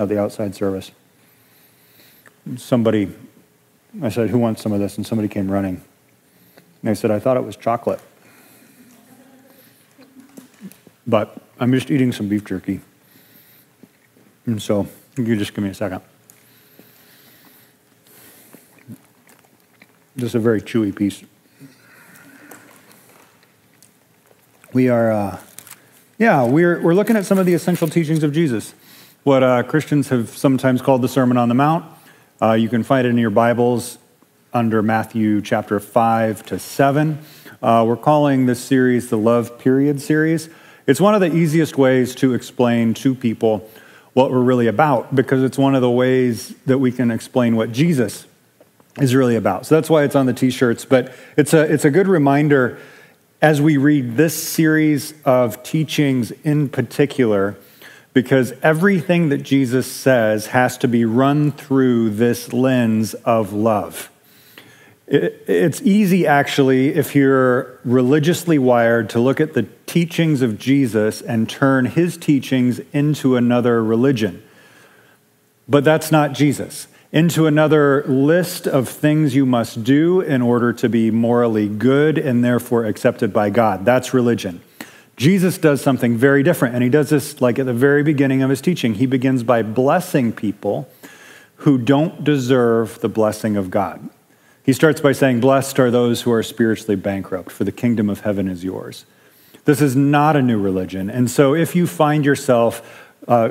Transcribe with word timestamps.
at 0.00 0.08
the 0.08 0.18
outside 0.18 0.54
service. 0.54 0.92
Somebody, 2.56 3.12
I 4.02 4.08
said, 4.08 4.30
Who 4.30 4.38
wants 4.38 4.62
some 4.62 4.72
of 4.72 4.80
this? 4.80 4.96
And 4.96 5.06
somebody 5.06 5.28
came 5.28 5.50
running. 5.50 5.82
And 6.80 6.90
I 6.90 6.94
said, 6.94 7.10
I 7.10 7.18
thought 7.18 7.36
it 7.36 7.44
was 7.44 7.54
chocolate. 7.54 8.00
But 11.06 11.36
I'm 11.58 11.70
just 11.72 11.90
eating 11.90 12.12
some 12.12 12.28
beef 12.28 12.44
jerky. 12.44 12.80
And 14.46 14.60
so, 14.62 14.88
you 15.18 15.36
just 15.36 15.52
give 15.52 15.62
me 15.62 15.70
a 15.70 15.74
second. 15.74 16.00
Just 20.16 20.34
a 20.34 20.38
very 20.38 20.62
chewy 20.62 20.96
piece. 20.96 21.22
We 24.72 24.88
are, 24.88 25.12
uh, 25.12 25.40
yeah, 26.18 26.44
we're, 26.44 26.80
we're 26.80 26.94
looking 26.94 27.16
at 27.16 27.26
some 27.26 27.38
of 27.38 27.44
the 27.44 27.52
essential 27.52 27.88
teachings 27.88 28.22
of 28.22 28.32
Jesus 28.32 28.72
what 29.22 29.42
uh, 29.42 29.62
Christians 29.62 30.08
have 30.08 30.30
sometimes 30.30 30.80
called 30.80 31.02
the 31.02 31.08
Sermon 31.08 31.36
on 31.36 31.50
the 31.50 31.54
Mount. 31.54 31.84
Uh, 32.40 32.52
you 32.52 32.70
can 32.70 32.82
find 32.82 33.06
it 33.06 33.10
in 33.10 33.18
your 33.18 33.28
Bibles 33.28 33.98
under 34.54 34.82
Matthew 34.82 35.42
chapter 35.42 35.78
5 35.78 36.46
to 36.46 36.58
7. 36.58 37.18
Uh, 37.62 37.84
we're 37.86 37.98
calling 37.98 38.46
this 38.46 38.60
series 38.60 39.10
the 39.10 39.18
Love 39.18 39.58
Period 39.58 40.00
series. 40.00 40.48
It's 40.86 41.02
one 41.02 41.14
of 41.14 41.20
the 41.20 41.34
easiest 41.36 41.76
ways 41.76 42.14
to 42.16 42.32
explain 42.32 42.94
to 42.94 43.14
people 43.14 43.68
what 44.14 44.30
we're 44.30 44.40
really 44.40 44.66
about 44.66 45.14
because 45.14 45.42
it's 45.42 45.58
one 45.58 45.74
of 45.74 45.82
the 45.82 45.90
ways 45.90 46.54
that 46.64 46.78
we 46.78 46.90
can 46.90 47.10
explain 47.10 47.56
what 47.56 47.72
Jesus 47.72 48.26
is 48.98 49.14
really 49.14 49.36
about. 49.36 49.66
So 49.66 49.74
that's 49.74 49.90
why 49.90 50.04
it's 50.04 50.16
on 50.16 50.24
the 50.24 50.32
t 50.32 50.50
shirts. 50.50 50.86
But 50.86 51.12
it's 51.36 51.52
a, 51.52 51.60
it's 51.70 51.84
a 51.84 51.90
good 51.90 52.08
reminder 52.08 52.78
as 53.42 53.60
we 53.60 53.76
read 53.76 54.16
this 54.16 54.34
series 54.42 55.12
of 55.26 55.62
teachings 55.62 56.30
in 56.42 56.70
particular 56.70 57.58
because 58.12 58.52
everything 58.62 59.28
that 59.28 59.38
Jesus 59.38 59.90
says 59.90 60.48
has 60.48 60.76
to 60.78 60.88
be 60.88 61.04
run 61.04 61.52
through 61.52 62.10
this 62.10 62.52
lens 62.52 63.14
of 63.14 63.52
love. 63.52 64.10
It's 65.06 65.82
easy, 65.82 66.24
actually, 66.24 66.94
if 66.94 67.16
you're 67.16 67.80
religiously 67.84 68.58
wired, 68.58 69.10
to 69.10 69.18
look 69.18 69.40
at 69.40 69.54
the 69.54 69.64
teachings 69.86 70.40
of 70.40 70.56
Jesus 70.56 71.20
and 71.20 71.48
turn 71.48 71.86
his 71.86 72.16
teachings 72.16 72.80
into 72.92 73.34
another 73.34 73.82
religion. 73.82 74.40
But 75.68 75.82
that's 75.82 76.12
not 76.12 76.32
Jesus. 76.32 76.86
Into 77.10 77.48
another 77.48 78.04
list 78.04 78.68
of 78.68 78.88
things 78.88 79.34
you 79.34 79.44
must 79.44 79.82
do 79.82 80.20
in 80.20 80.42
order 80.42 80.72
to 80.74 80.88
be 80.88 81.10
morally 81.10 81.68
good 81.68 82.16
and 82.16 82.44
therefore 82.44 82.84
accepted 82.84 83.32
by 83.32 83.50
God. 83.50 83.84
That's 83.84 84.14
religion. 84.14 84.62
Jesus 85.20 85.58
does 85.58 85.82
something 85.82 86.16
very 86.16 86.42
different, 86.42 86.74
and 86.74 86.82
he 86.82 86.88
does 86.88 87.10
this 87.10 87.42
like 87.42 87.58
at 87.58 87.66
the 87.66 87.74
very 87.74 88.02
beginning 88.02 88.40
of 88.40 88.48
his 88.48 88.62
teaching. 88.62 88.94
He 88.94 89.04
begins 89.04 89.42
by 89.42 89.60
blessing 89.60 90.32
people 90.32 90.88
who 91.56 91.76
don't 91.76 92.24
deserve 92.24 92.98
the 93.02 93.08
blessing 93.10 93.54
of 93.54 93.70
God. 93.70 94.08
He 94.64 94.72
starts 94.72 95.02
by 95.02 95.12
saying, 95.12 95.40
Blessed 95.40 95.78
are 95.78 95.90
those 95.90 96.22
who 96.22 96.32
are 96.32 96.42
spiritually 96.42 96.96
bankrupt, 96.96 97.52
for 97.52 97.64
the 97.64 97.70
kingdom 97.70 98.08
of 98.08 98.20
heaven 98.20 98.48
is 98.48 98.64
yours. 98.64 99.04
This 99.66 99.82
is 99.82 99.94
not 99.94 100.36
a 100.36 100.42
new 100.42 100.58
religion. 100.58 101.10
And 101.10 101.30
so 101.30 101.54
if 101.54 101.76
you 101.76 101.86
find 101.86 102.24
yourself 102.24 103.04
uh, 103.28 103.50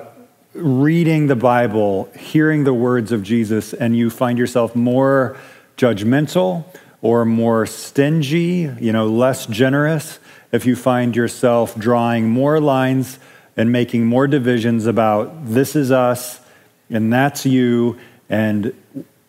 reading 0.56 1.28
the 1.28 1.36
Bible, 1.36 2.10
hearing 2.18 2.64
the 2.64 2.74
words 2.74 3.12
of 3.12 3.22
Jesus, 3.22 3.76
and 3.76 3.96
you 3.96 4.10
find 4.10 4.40
yourself 4.40 4.76
more 4.76 5.38
judgmental 5.78 6.66
or 7.04 7.26
more 7.26 7.68
stingy, 7.68 8.72
you 8.82 8.92
know, 8.92 9.06
less 9.06 9.46
generous, 9.46 10.18
if 10.52 10.66
you 10.66 10.76
find 10.76 11.16
yourself 11.16 11.78
drawing 11.78 12.30
more 12.30 12.60
lines 12.60 13.20
and 13.56 13.72
making 13.72 14.06
more 14.06 14.28
divisions 14.28 14.86
about 14.86 15.46
this 15.46 15.76
is 15.76 15.92
us 15.92 16.40
and 16.90 17.12
that's 17.14 17.46
you 17.46 17.98
and 18.30 18.74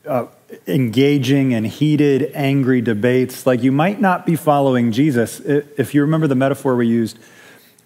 uh, 0.06 0.26
engaging 0.66 1.52
in 1.52 1.64
heated, 1.64 2.30
angry 2.34 2.80
debates, 2.80 3.46
like 3.46 3.62
you 3.62 3.72
might 3.72 4.00
not 4.00 4.26
be 4.26 4.36
following 4.36 4.92
Jesus. 4.92 5.40
If 5.40 5.94
you 5.94 6.00
remember 6.00 6.26
the 6.26 6.34
metaphor 6.34 6.74
we 6.76 6.86
used 6.86 7.18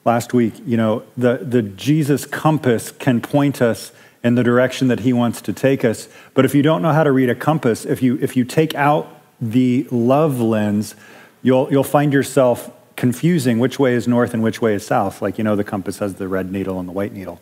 last 0.05 0.33
week, 0.33 0.55
you 0.67 0.77
know, 0.77 1.03
the, 1.17 1.39
the 1.39 1.62
Jesus 1.62 2.27
compass 2.27 2.93
can 2.93 3.21
point 3.21 3.61
us 3.61 3.93
in 4.23 4.37
the 4.37 4.43
direction 4.43 4.89
that 4.89 5.00
he 5.00 5.12
wants 5.12 5.43
to 5.43 5.53
take 5.53 5.84
us. 5.84 6.09
But 6.33 6.44
if 6.44 6.55
you 6.55 6.62
don't 6.62 6.81
know 6.81 6.93
how 6.93 7.05
to 7.05 7.12
read 7.12 7.28
a 7.28 7.34
compass, 7.34 7.84
if 7.84 8.03
you, 8.03 8.19
if 8.23 8.37
you 8.37 8.44
take 8.44 8.75
out 8.75 9.09
the 9.41 9.87
love 9.91 10.41
lens, 10.41 10.94
you'll, 11.43 11.71
you'll 11.71 11.84
find 11.84 12.12
yourself 12.12 12.71
confusing 12.97 13.59
which 13.59 13.78
way 13.78 13.94
is 13.94 14.06
north 14.06 14.34
and 14.34 14.43
which 14.43 14.62
way 14.62 14.75
is 14.75 14.87
south. 14.87 15.21
Like, 15.21 15.38
you 15.38 15.44
know, 15.44 15.56
the 15.56 15.65
compass 15.65 15.99
has 15.99 16.15
the 16.15 16.28
red 16.28 16.50
needle 16.50 16.78
and 16.78 16.88
the 16.88 16.93
white 16.93 17.12
needle. 17.12 17.41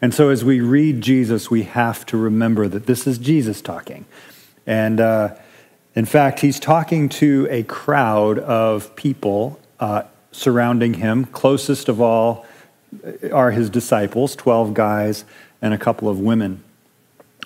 And 0.00 0.12
so 0.12 0.28
as 0.28 0.44
we 0.44 0.60
read 0.60 1.00
Jesus, 1.00 1.50
we 1.50 1.62
have 1.64 2.04
to 2.06 2.16
remember 2.16 2.68
that 2.68 2.86
this 2.86 3.06
is 3.06 3.18
Jesus 3.18 3.62
talking. 3.62 4.04
And 4.66 5.00
uh, 5.00 5.36
in 5.94 6.04
fact, 6.04 6.40
he's 6.40 6.60
talking 6.60 7.08
to 7.10 7.46
a 7.50 7.62
crowd 7.62 8.38
of 8.38 8.94
people 8.96 9.58
uh, 9.80 10.02
surrounding 10.32 10.94
him. 10.94 11.24
Closest 11.24 11.88
of 11.88 12.00
all 12.00 12.44
are 13.32 13.50
his 13.50 13.70
disciples, 13.70 14.36
12 14.36 14.74
guys 14.74 15.24
and 15.62 15.72
a 15.72 15.78
couple 15.78 16.08
of 16.08 16.20
women. 16.20 16.62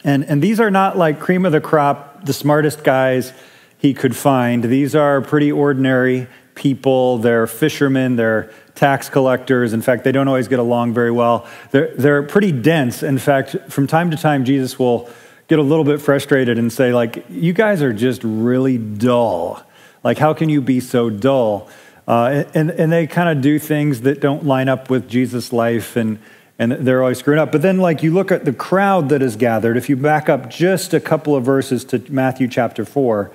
And, 0.03 0.25
and 0.25 0.43
these 0.43 0.61
are 0.61 0.71
not 0.71 0.97
like 0.97 1.21
cream 1.21 1.45
of 1.45 1.53
the 1.53 1.61
crop, 1.61 2.25
the 2.25 2.33
smartest 2.33 2.83
guys 2.83 3.33
he 3.79 3.95
could 3.95 4.17
find. 4.17 4.65
These 4.65 4.95
are 4.95 5.21
pretty 5.21 5.53
ordinary 5.53 6.27
people, 6.61 7.17
they're 7.17 7.47
fishermen, 7.47 8.17
they're 8.17 8.51
tax 8.75 9.09
collectors. 9.09 9.73
In 9.73 9.81
fact, 9.81 10.05
they 10.05 10.13
don't 10.13 10.29
always 10.29 10.47
get 10.47 10.59
along 10.59 10.93
very 10.93 11.11
well. 11.11 11.47
They're, 11.71 11.95
they're 11.97 12.23
pretty 12.23 12.53
dense. 12.53 13.03
In 13.03 13.19
fact, 13.19 13.57
from 13.71 13.87
time 13.87 14.11
to 14.11 14.17
time, 14.19 14.45
Jesus 14.45 14.79
will 14.79 15.09
get 15.49 15.59
a 15.59 15.63
little 15.63 15.85
bit 15.85 16.03
frustrated 16.03 16.59
and 16.59 16.71
say, 16.71 16.93
like, 16.93 17.25
you 17.31 17.55
guys 17.55 17.83
are 17.83 17.95
just 17.95 18.23
really 18.23 18.77
dull. 18.77 19.63
Like, 20.05 20.19
how 20.19 20.35
can 20.35 20.51
you 20.51 20.61
be 20.61 20.81
so 20.81 21.09
dull? 21.09 21.69
Uh, 22.07 22.45
and, 22.53 22.71
and 22.71 22.93
they 22.93 23.07
kind 23.07 23.31
of 23.31 23.43
do 23.43 23.59
things 23.59 24.03
that 24.03 24.21
don't 24.21 24.45
line 24.45 24.69
up 24.69 24.91
with 24.91 25.09
Jesus' 25.09 25.55
life, 25.55 25.97
and, 25.97 26.19
and 26.59 26.73
they're 26.73 27.01
always 27.01 27.19
screwing 27.19 27.41
up. 27.41 27.53
But 27.53 27.63
then, 27.63 27.79
like, 27.79 28.03
you 28.03 28.13
look 28.13 28.31
at 28.31 28.45
the 28.45 28.53
crowd 28.53 29.09
that 29.09 29.23
is 29.23 29.37
gathered, 29.37 29.79
if 29.79 29.89
you 29.89 29.97
back 29.97 30.29
up 30.29 30.51
just 30.51 30.93
a 30.93 31.01
couple 31.01 31.35
of 31.35 31.43
verses 31.43 31.87
to 31.87 31.99
Matthew 32.13 32.49
chapter 32.49 32.85
4, 32.85 33.31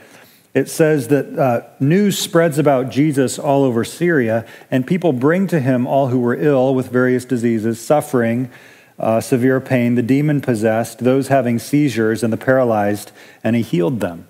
it 0.55 0.69
says 0.69 1.09
that 1.09 1.37
uh, 1.37 1.67
news 1.81 2.17
spreads 2.17 2.57
about 2.57 2.89
Jesus 2.89 3.37
all 3.37 3.63
over 3.63 3.83
Syria, 3.83 4.47
and 4.71 4.87
people 4.87 5.11
bring 5.11 5.47
to 5.47 5.59
him 5.59 5.85
all 5.85 6.07
who 6.07 6.19
were 6.19 6.33
ill 6.33 6.73
with 6.73 6.89
various 6.89 7.25
diseases, 7.25 7.79
suffering 7.79 8.49
uh, 8.97 9.19
severe 9.19 9.59
pain, 9.59 9.95
the 9.95 10.01
demon 10.01 10.39
possessed, 10.39 10.99
those 10.99 11.27
having 11.27 11.59
seizures, 11.59 12.23
and 12.23 12.31
the 12.31 12.37
paralyzed, 12.37 13.11
and 13.43 13.57
he 13.57 13.61
healed 13.61 13.99
them. 13.99 14.29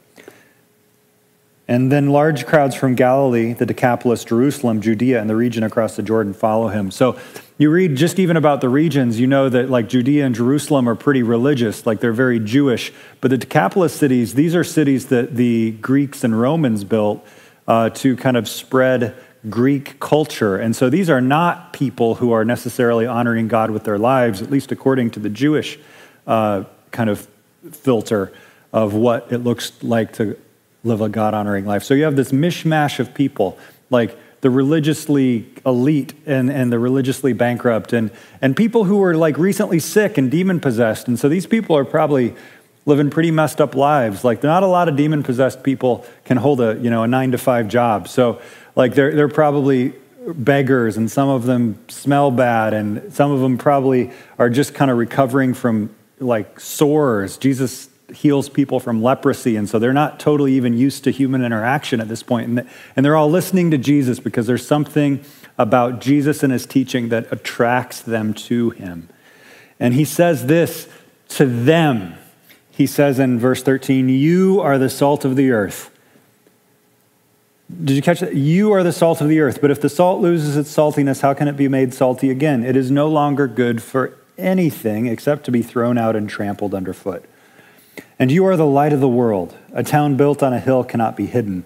And 1.68 1.92
then 1.92 2.10
large 2.10 2.48
crowds 2.48 2.76
from 2.76 2.96
Galilee, 2.96 3.54
the 3.54 3.66
Decapolis, 3.66 4.24
Jerusalem, 4.24 4.82
Judea, 4.82 5.22
and 5.22 5.30
the 5.30 5.36
region 5.36 5.64
across 5.64 5.96
the 5.96 6.04
Jordan 6.04 6.34
follow 6.34 6.70
him. 6.70 6.90
So 6.90 7.20
you 7.58 7.70
read 7.70 7.96
just 7.96 8.20
even 8.20 8.36
about 8.36 8.60
the 8.60 8.68
regions, 8.68 9.20
you 9.20 9.28
know 9.28 9.48
that 9.48 9.70
like 9.70 9.88
Judea 9.88 10.26
and 10.26 10.36
Jerusalem 10.36 10.90
are 10.90 10.96
pretty 10.96 11.24
religious, 11.24 11.86
like 11.86 12.02
they're 12.02 12.12
very 12.12 12.40
Jewish. 12.40 12.92
But 13.22 13.32
the 13.32 13.38
Decapolis 13.38 13.94
cities, 13.94 14.34
these 14.34 14.56
are 14.56 14.64
cities 14.64 15.08
that 15.08 15.36
the 15.36 15.72
Greeks 15.72 16.24
and 16.24 16.40
Romans 16.40 16.84
built 16.84 17.26
uh, 17.68 17.92
to 17.92 18.18
kind 18.18 18.36
of 18.36 18.50
spread 18.50 19.16
Greek 19.50 20.00
culture. 20.00 20.58
And 20.58 20.76
so 20.76 20.90
these 20.90 21.10
are 21.10 21.22
not 21.22 21.72
people 21.72 22.16
who 22.16 22.32
are 22.32 22.44
necessarily 22.44 23.06
honoring 23.06 23.48
God 23.48 23.72
with 23.72 23.86
their 23.86 23.98
lives, 23.98 24.42
at 24.42 24.50
least 24.50 24.72
according 24.72 25.12
to 25.12 25.20
the 25.20 25.30
Jewish 25.30 25.80
uh, 26.28 26.66
kind 26.92 27.10
of 27.10 27.28
filter 27.72 28.34
of 28.74 28.94
what 28.94 29.32
it 29.32 29.40
looks 29.40 29.72
like 29.82 30.14
to 30.14 30.38
live 30.84 31.00
a 31.00 31.08
God 31.08 31.34
honoring 31.34 31.66
life. 31.66 31.84
So 31.84 31.94
you 31.94 32.04
have 32.04 32.16
this 32.18 32.32
mishmash 32.32 33.00
of 33.00 33.14
people, 33.14 33.58
like 33.90 34.18
the 34.46 34.52
religiously 34.52 35.44
elite 35.66 36.14
and, 36.28 36.52
and 36.52 36.72
the 36.72 36.78
religiously 36.78 37.34
bankrupt, 37.34 37.94
and, 37.94 38.12
and 38.44 38.56
people 38.56 38.84
who 38.84 39.02
are 39.02 39.18
like 39.18 39.40
recently 39.40 39.80
sick 39.80 40.20
and 40.20 40.30
demon 40.30 40.60
possessed. 40.60 41.08
And 41.08 41.18
so 41.18 41.28
these 41.28 41.48
people 41.48 41.76
are 41.76 41.84
probably 41.84 42.36
living 42.86 43.10
pretty 43.10 43.32
messed 43.32 43.60
up 43.60 43.74
lives. 43.74 44.24
Like 44.24 44.44
not 44.44 44.62
a 44.62 44.68
lot 44.68 44.88
of 44.88 44.96
demon 44.96 45.24
possessed 45.24 45.64
people 45.64 46.06
can 46.26 46.38
hold 46.38 46.62
a 46.62 46.78
you 46.78 46.92
know 46.92 47.02
a 47.02 47.08
nine 47.08 47.32
to 47.32 47.40
five 47.40 47.68
job. 47.68 48.08
So 48.08 48.40
like 48.76 48.94
they're 48.94 49.16
they're 49.16 49.30
probably 49.30 49.94
beggars, 50.28 50.96
and 50.96 51.10
some 51.10 51.28
of 51.28 51.46
them 51.48 51.80
smell 51.88 52.30
bad, 52.30 52.76
and 52.76 53.12
some 53.12 53.32
of 53.32 53.40
them 53.40 53.58
probably 53.58 54.12
are 54.38 54.52
just 54.52 54.76
kind 54.76 54.92
of 54.92 54.98
recovering 55.00 55.56
from 55.56 55.90
like 56.20 56.60
sores. 56.60 57.38
Jesus 57.38 57.90
heals 58.14 58.50
people 58.50 58.80
from 58.80 59.02
leprosy, 59.02 59.56
and 59.56 59.68
so 59.68 59.80
they're 59.80 59.94
not 59.94 60.20
totally 60.20 60.54
even 60.54 60.78
used 60.78 61.04
to 61.06 61.12
human 61.12 61.44
interaction 61.44 62.00
at 62.00 62.08
this 62.08 62.24
point. 62.24 62.66
And, 62.96 63.06
they're 63.06 63.16
all 63.16 63.30
listening 63.30 63.72
to 63.72 63.78
Jesus 63.78 64.20
because 64.20 64.48
there's 64.48 64.66
something 64.66 65.24
about 65.58 66.02
Jesus 66.02 66.44
and 66.44 66.52
his 66.52 66.66
teaching 66.66 67.10
that 67.10 67.32
attracts 67.32 68.02
them 68.02 68.34
to 68.34 68.72
him. 68.72 69.10
And 69.80 69.94
he 69.94 70.06
says 70.06 70.46
this 70.46 70.88
to 71.30 71.46
them. 71.46 72.16
He 72.70 72.88
says 72.88 73.20
in 73.20 73.40
verse 73.40 73.64
13, 73.64 74.10
You 74.10 74.60
are 74.62 74.78
the 74.78 74.90
salt 74.90 75.26
of 75.26 75.36
the 75.36 75.52
earth. 75.52 75.92
Did 77.84 77.96
you 77.96 78.02
catch 78.02 78.20
that? 78.20 78.36
You 78.36 78.74
are 78.74 78.84
the 78.84 78.92
salt 78.92 79.22
of 79.22 79.30
the 79.30 79.40
earth, 79.40 79.60
but 79.60 79.72
if 79.72 79.82
the 79.82 79.90
salt 79.90 80.22
loses 80.22 80.56
its 80.56 80.74
saltiness, 80.76 81.22
how 81.22 81.34
can 81.34 81.48
it 81.48 81.58
be 81.58 81.68
made 81.68 81.94
salty 81.94 82.30
again? 82.30 82.64
It 82.64 82.76
is 82.76 82.92
no 82.92 83.08
longer 83.08 83.48
good 83.48 83.82
for 83.82 84.16
anything 84.38 85.08
except 85.08 85.46
to 85.46 85.52
be 85.52 85.62
thrown 85.62 85.98
out 85.98 86.16
and 86.16 86.30
trampled 86.30 86.76
underfoot. 86.76 87.26
And 88.18 88.32
you 88.32 88.46
are 88.46 88.56
the 88.56 88.66
light 88.66 88.94
of 88.94 89.02
the 89.02 89.10
world. 89.10 89.56
A 89.74 89.84
town 89.84 90.16
built 90.16 90.42
on 90.42 90.54
a 90.54 90.60
hill 90.60 90.84
cannot 90.84 91.18
be 91.18 91.26
hidden. 91.26 91.64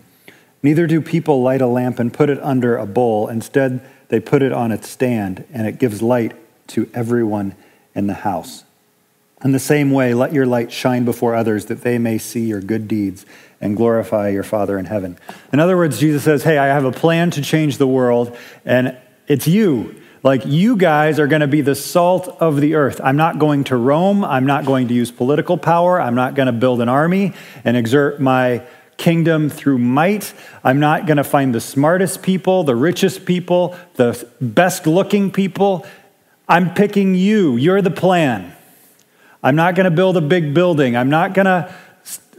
Neither 0.64 0.88
do 0.88 1.02
people 1.02 1.42
light 1.42 1.62
a 1.62 1.68
lamp 1.68 2.00
and 2.00 2.14
put 2.14 2.30
it 2.30 2.42
under 2.42 2.76
a 2.76 2.86
bowl. 2.86 3.28
Instead, 3.28 3.82
they 4.10 4.20
put 4.20 4.42
it 4.42 4.52
on 4.52 4.72
its 4.72 4.90
stand, 4.90 5.46
and 5.54 5.68
it 5.68 5.80
gives 5.80 6.02
light 6.02 6.36
to 6.68 6.90
everyone 6.94 7.56
in 7.96 8.08
the 8.08 8.14
house. 8.14 8.64
In 9.44 9.52
the 9.54 9.60
same 9.60 9.92
way, 9.92 10.14
let 10.14 10.34
your 10.34 10.46
light 10.46 10.72
shine 10.72 11.06
before 11.06 11.34
others 11.34 11.68
that 11.68 11.82
they 11.82 11.98
may 11.98 12.18
see 12.18 12.46
your 12.46 12.60
good 12.60 12.88
deeds 12.88 13.26
and 13.62 13.78
glorify 13.78 14.30
your 14.30 14.44
Father 14.44 14.78
in 14.78 14.86
heaven. 14.86 15.18
In 15.54 15.60
other 15.60 15.78
words, 15.78 16.00
Jesus 16.00 16.24
says, 16.24 16.44
Hey, 16.44 16.58
I 16.58 16.68
have 16.68 16.84
a 16.84 16.92
plan 16.92 17.32
to 17.32 17.42
change 17.42 17.78
the 17.78 17.88
world, 17.88 18.36
and 18.66 18.98
it's 19.28 19.48
you. 19.48 19.99
Like, 20.22 20.46
you 20.46 20.76
guys 20.76 21.18
are 21.20 21.28
going 21.28 21.42
to 21.42 21.48
be 21.48 21.62
the 21.62 21.76
salt 21.76 22.28
of 22.42 22.60
the 22.60 22.76
earth. 22.76 23.00
I'm 23.02 23.16
not 23.16 23.40
going 23.40 23.64
to 23.66 23.78
Rome. 23.78 24.26
I'm 24.26 24.46
not 24.46 24.66
going 24.66 24.90
to 24.90 24.94
use 24.94 25.12
political 25.12 25.58
power. 25.58 26.02
I'm 26.02 26.16
not 26.16 26.36
going 26.36 26.48
to 26.48 26.52
build 26.52 26.82
an 26.82 26.90
army 26.90 27.34
and 27.64 27.78
exert 27.78 28.20
my 28.20 28.64
kingdom 28.98 29.50
through 29.50 29.78
might. 29.78 30.34
I'm 30.62 30.80
not 30.80 31.08
going 31.08 31.18
to 31.18 31.24
find 31.24 31.56
the 31.56 31.62
smartest 31.62 32.22
people, 32.22 32.64
the 32.64 32.76
richest 32.76 33.26
people, 33.26 33.78
the 33.96 34.28
best 34.42 34.86
looking 34.86 35.32
people. 35.32 35.86
I'm 36.50 36.74
picking 36.74 37.16
you. 37.16 37.56
You're 37.56 37.82
the 37.82 37.92
plan. 37.92 38.54
I'm 39.42 39.56
not 39.56 39.76
going 39.76 39.86
to 39.86 39.92
build 39.92 40.18
a 40.18 40.22
big 40.22 40.54
building. 40.54 40.98
I'm 40.98 41.10
not 41.10 41.34
going 41.34 41.46
to 41.46 41.74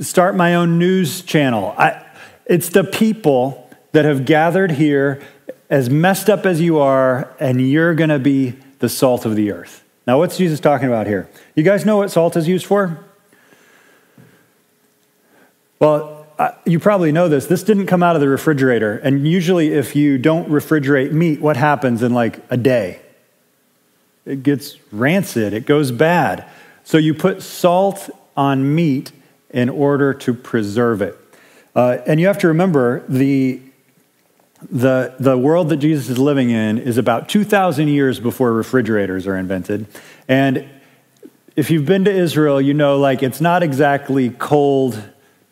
start 0.01 0.37
my 0.37 0.55
own 0.55 0.79
news 0.79 1.23
channel. 1.23 1.75
I, 1.79 2.05
it's 2.45 2.69
the 2.69 2.85
people 2.85 3.71
that 3.93 4.05
have 4.05 4.27
gathered 4.27 4.73
here 4.73 5.23
as 5.71 5.89
messed 5.89 6.29
up 6.29 6.45
as 6.45 6.61
you 6.61 6.79
are, 6.79 7.33
and 7.39 7.61
you're 7.71 7.95
going 7.95 8.11
to 8.11 8.19
be 8.19 8.57
the 8.81 8.89
salt 8.89 9.25
of 9.25 9.37
the 9.37 9.53
earth. 9.53 9.85
Now, 10.07 10.19
what's 10.19 10.37
Jesus 10.37 10.59
talking 10.59 10.89
about 10.89 11.07
here? 11.07 11.31
You 11.55 11.63
guys 11.63 11.87
know 11.87 11.97
what 11.97 12.11
salt 12.11 12.37
is 12.37 12.49
used 12.49 12.67
for? 12.67 12.99
Well, 15.79 16.27
you 16.65 16.81
probably 16.81 17.13
know 17.13 17.29
this. 17.29 17.47
This 17.47 17.63
didn't 17.63 17.87
come 17.87 18.03
out 18.03 18.17
of 18.17 18.21
the 18.21 18.29
refrigerator. 18.29 18.99
And 18.99 19.29
usually, 19.29 19.69
if 19.69 19.95
you 19.95 20.19
don't 20.19 20.49
refrigerate 20.49 21.13
meat, 21.13 21.41
what 21.41 21.57
happens 21.57 22.03
in 22.03 22.13
like 22.13 22.41
a 22.51 22.57
day? 22.57 23.01
It 24.27 24.43
gets 24.43 24.77
rancid, 24.91 25.53
it 25.53 25.67
goes 25.67 25.93
bad. 25.93 26.47
So, 26.83 26.99
you 26.99 27.15
put 27.15 27.43
salt 27.43 28.11
on 28.37 28.75
meat 28.75 29.13
in 29.51 29.69
order 29.69 30.15
to 30.15 30.35
preserve 30.35 31.03
it. 31.03 31.17
Uh, 31.77 31.99
and 32.07 32.19
you 32.19 32.27
have 32.27 32.39
to 32.39 32.49
remember 32.49 33.05
the 33.09 33.61
the, 34.69 35.15
the 35.19 35.39
world 35.39 35.71
that 35.71 35.79
Jesus 35.79 36.09
is 36.09 36.19
living 36.19 36.51
in 36.51 36.79
is 36.79 36.99
about 36.99 37.29
2,000 37.29 37.89
years 37.89 38.21
before 38.21 38.53
refrigerators 38.53 39.27
are 39.27 39.37
invented. 39.37 39.87
And 40.29 40.69
if 41.57 41.71
you've 41.71 41.87
been 41.87 42.05
to 42.05 42.13
Israel, 42.13 42.61
you 42.61 42.75
know, 42.75 42.99
like, 42.99 43.23
it's 43.23 43.41
not 43.41 43.63
exactly 43.63 44.31
cold 44.31 45.03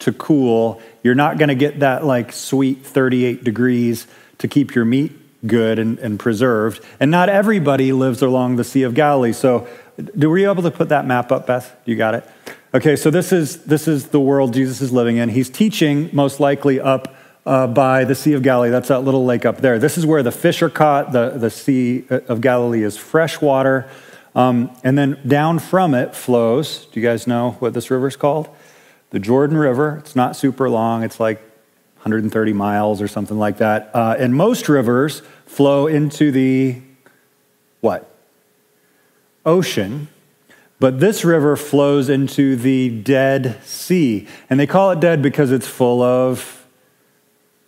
to 0.00 0.12
cool. 0.12 0.80
You're 1.02 1.14
not 1.14 1.38
going 1.38 1.48
to 1.48 1.54
get 1.54 1.80
that, 1.80 2.04
like, 2.04 2.32
sweet 2.32 2.84
38 2.84 3.42
degrees 3.42 4.06
to 4.38 4.48
keep 4.48 4.74
your 4.74 4.84
meat 4.84 5.12
good 5.46 5.78
and, 5.78 5.98
and 5.98 6.18
preserved. 6.18 6.84
And 7.00 7.10
not 7.10 7.28
everybody 7.28 7.92
lives 7.92 8.22
along 8.22 8.56
the 8.56 8.64
Sea 8.64 8.82
of 8.82 8.94
Galilee. 8.94 9.32
So, 9.32 9.66
do, 10.16 10.30
were 10.30 10.38
you 10.38 10.50
able 10.50 10.62
to 10.62 10.70
put 10.70 10.90
that 10.90 11.06
map 11.06 11.32
up, 11.32 11.46
Beth? 11.46 11.74
You 11.84 11.96
got 11.96 12.14
it? 12.14 12.28
Okay, 12.74 12.96
so 12.96 13.10
this 13.10 13.32
is, 13.32 13.64
this 13.64 13.88
is 13.88 14.08
the 14.08 14.20
world 14.20 14.52
Jesus 14.52 14.80
is 14.80 14.92
living 14.92 15.16
in. 15.16 15.30
He's 15.30 15.48
teaching, 15.48 16.10
most 16.12 16.38
likely, 16.38 16.78
up 16.78 17.14
uh, 17.48 17.66
by 17.66 18.04
the 18.04 18.14
Sea 18.14 18.34
of 18.34 18.42
Galilee. 18.42 18.68
That's 18.68 18.88
that 18.88 19.00
little 19.00 19.24
lake 19.24 19.46
up 19.46 19.62
there. 19.62 19.78
This 19.78 19.96
is 19.96 20.04
where 20.04 20.22
the 20.22 20.30
fish 20.30 20.60
are 20.60 20.68
caught. 20.68 21.12
The, 21.12 21.30
the 21.30 21.48
Sea 21.48 22.04
of 22.10 22.42
Galilee 22.42 22.82
is 22.82 22.98
fresh 22.98 23.40
water. 23.40 23.88
Um, 24.34 24.70
and 24.84 24.98
then 24.98 25.18
down 25.26 25.58
from 25.58 25.94
it 25.94 26.14
flows, 26.14 26.86
do 26.92 27.00
you 27.00 27.06
guys 27.06 27.26
know 27.26 27.52
what 27.52 27.72
this 27.72 27.90
river 27.90 28.06
is 28.06 28.16
called? 28.16 28.50
The 29.10 29.18
Jordan 29.18 29.56
River. 29.56 29.96
It's 29.98 30.14
not 30.14 30.36
super 30.36 30.68
long, 30.68 31.02
it's 31.02 31.18
like 31.18 31.40
130 31.96 32.52
miles 32.52 33.00
or 33.00 33.08
something 33.08 33.38
like 33.38 33.56
that. 33.58 33.90
Uh, 33.94 34.14
and 34.18 34.34
most 34.34 34.68
rivers 34.68 35.22
flow 35.46 35.86
into 35.86 36.30
the 36.30 36.82
what? 37.80 38.14
Ocean. 39.46 40.08
But 40.80 41.00
this 41.00 41.24
river 41.24 41.56
flows 41.56 42.10
into 42.10 42.56
the 42.56 42.90
Dead 42.90 43.58
Sea. 43.64 44.28
And 44.50 44.60
they 44.60 44.66
call 44.66 44.90
it 44.90 45.00
dead 45.00 45.22
because 45.22 45.50
it's 45.50 45.66
full 45.66 46.02
of 46.02 46.57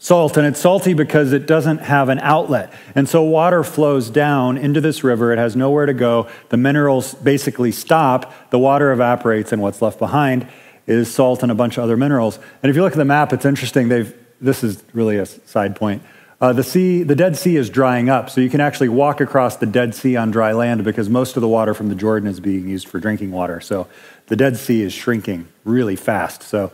salt, 0.01 0.39
and 0.39 0.47
it's 0.47 0.59
salty 0.59 0.95
because 0.95 1.33
it 1.33 1.47
doesn't 1.47 1.79
have 1.79 2.09
an 2.09 2.19
outlet. 2.21 2.73
And 2.95 3.07
so 3.07 3.23
water 3.23 3.63
flows 3.63 4.09
down 4.09 4.57
into 4.57 4.81
this 4.81 5.05
river. 5.05 5.33
It 5.33 5.39
has 5.39 5.55
nowhere 5.55 5.87
to 5.87 5.93
go. 5.93 6.27
The 6.49 6.57
minerals 6.57 7.15
basically 7.15 7.71
stop. 7.71 8.51
The 8.51 8.59
water 8.59 8.91
evaporates, 8.93 9.53
and 9.53 9.61
what's 9.63 9.81
left 9.81 9.99
behind 9.99 10.49
is 10.87 11.13
salt 11.13 11.43
and 11.43 11.53
a 11.53 11.55
bunch 11.55 11.77
of 11.77 11.85
other 11.85 11.99
minerals. 11.99 12.39
And 12.63 12.71
if 12.71 12.77
you 12.77 12.83
look 12.83 12.93
at 12.93 12.99
the 12.99 13.05
map, 13.05 13.33
it's 13.35 13.45
interesting. 13.45 13.89
They've, 13.89 14.13
this 14.41 14.65
is 14.65 14.83
really 14.95 15.19
a 15.19 15.27
side 15.27 15.77
point. 15.77 16.03
Uh, 16.41 16.55
the 16.55 16.65
sea, 16.65 17.03
the 17.03 17.15
Dead 17.15 17.37
Sea 17.37 17.57
is 17.57 17.69
drying 17.69 18.09
up, 18.09 18.31
so 18.31 18.41
you 18.41 18.49
can 18.49 18.63
actually 18.63 18.89
walk 18.89 19.21
across 19.21 19.57
the 19.57 19.67
Dead 19.67 19.95
Sea 19.95 20.17
on 20.17 20.31
dry 20.31 20.53
land 20.53 20.83
because 20.83 21.11
most 21.11 21.37
of 21.37 21.43
the 21.43 21.49
water 21.49 21.75
from 21.75 21.91
the 21.91 21.95
Jordan 21.95 22.27
is 22.27 22.41
being 22.41 22.67
used 22.67 22.89
for 22.89 22.99
drinking 22.99 23.31
water. 23.33 23.61
So 23.61 23.87
the 24.29 24.37
Dead 24.37 24.57
Sea 24.57 24.81
is 24.81 24.95
shrinking 24.95 25.49
really 25.65 25.97
fast. 25.97 26.43
So 26.43 26.73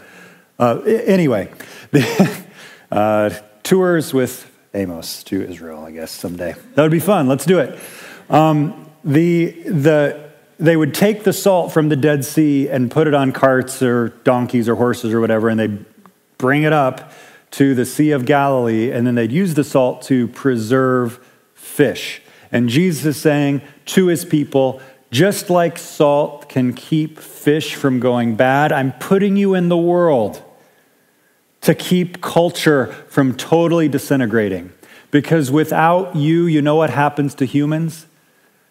uh, 0.61 0.79
anyway, 0.83 1.51
Uh, 2.91 3.31
tours 3.63 4.15
with 4.15 4.51
Amos 4.75 5.23
to 5.25 5.43
Israel, 5.43 5.85
I 5.85 5.91
guess, 5.91 6.11
someday. 6.11 6.55
That 6.75 6.83
would 6.83 6.91
be 6.91 7.01
fun. 7.01 7.29
Let's 7.29 7.45
do 7.45 7.59
it. 7.59 7.79
Um, 8.29 8.91
the, 9.05 9.51
the, 9.63 10.31
they 10.59 10.77
would 10.77 10.95
take 10.95 11.25
the 11.25 11.33
salt 11.33 11.73
from 11.73 11.89
the 11.89 11.97
Dead 11.97 12.25
Sea 12.25 12.69
and 12.69 12.91
put 12.91 13.07
it 13.07 13.15
on 13.15 13.33
carts 13.33 13.83
or 13.83 14.09
donkeys 14.25 14.69
or 14.69 14.75
horses 14.75 15.13
or 15.13 15.21
whatever, 15.21 15.49
and 15.49 15.59
they'd 15.59 15.85
bring 16.39 16.63
it 16.63 16.73
up 16.73 17.13
to 17.53 17.75
the 17.75 17.87
Sea 17.87 18.11
of 18.11 18.27
Galilee, 18.27 18.91
and 18.91 19.07
then 19.07 19.15
they'd 19.15 19.33
use 19.33 19.55
the 19.55 19.65
salt 19.65 20.03
to 20.03 20.29
preserve 20.29 21.25
fish. 21.55 22.21
And 22.53 22.69
Jesus 22.69 23.05
is 23.05 23.17
saying 23.17 23.63
to 23.87 24.07
his 24.07 24.25
people, 24.25 24.81
just 25.11 25.49
like 25.49 25.79
salt 25.79 26.49
can 26.49 26.75
keep 26.75 27.19
fish 27.19 27.75
from 27.75 28.01
going 28.01 28.37
bad, 28.37 28.73
I'm 28.73 28.93
putting 28.93 29.37
you 29.37 29.55
in 29.55 29.69
the 29.69 29.77
world 29.77 30.43
to 31.67 31.75
keep 31.75 32.21
culture 32.21 32.87
from 33.09 33.35
totally 33.35 33.89
disintegrating. 33.89 34.73
Because 35.11 35.51
without 35.51 36.15
you, 36.15 36.47
you 36.47 36.63
know 36.63 36.77
what 36.77 36.91
happens 36.91 37.35
to 37.35 37.45
humans? 37.45 38.07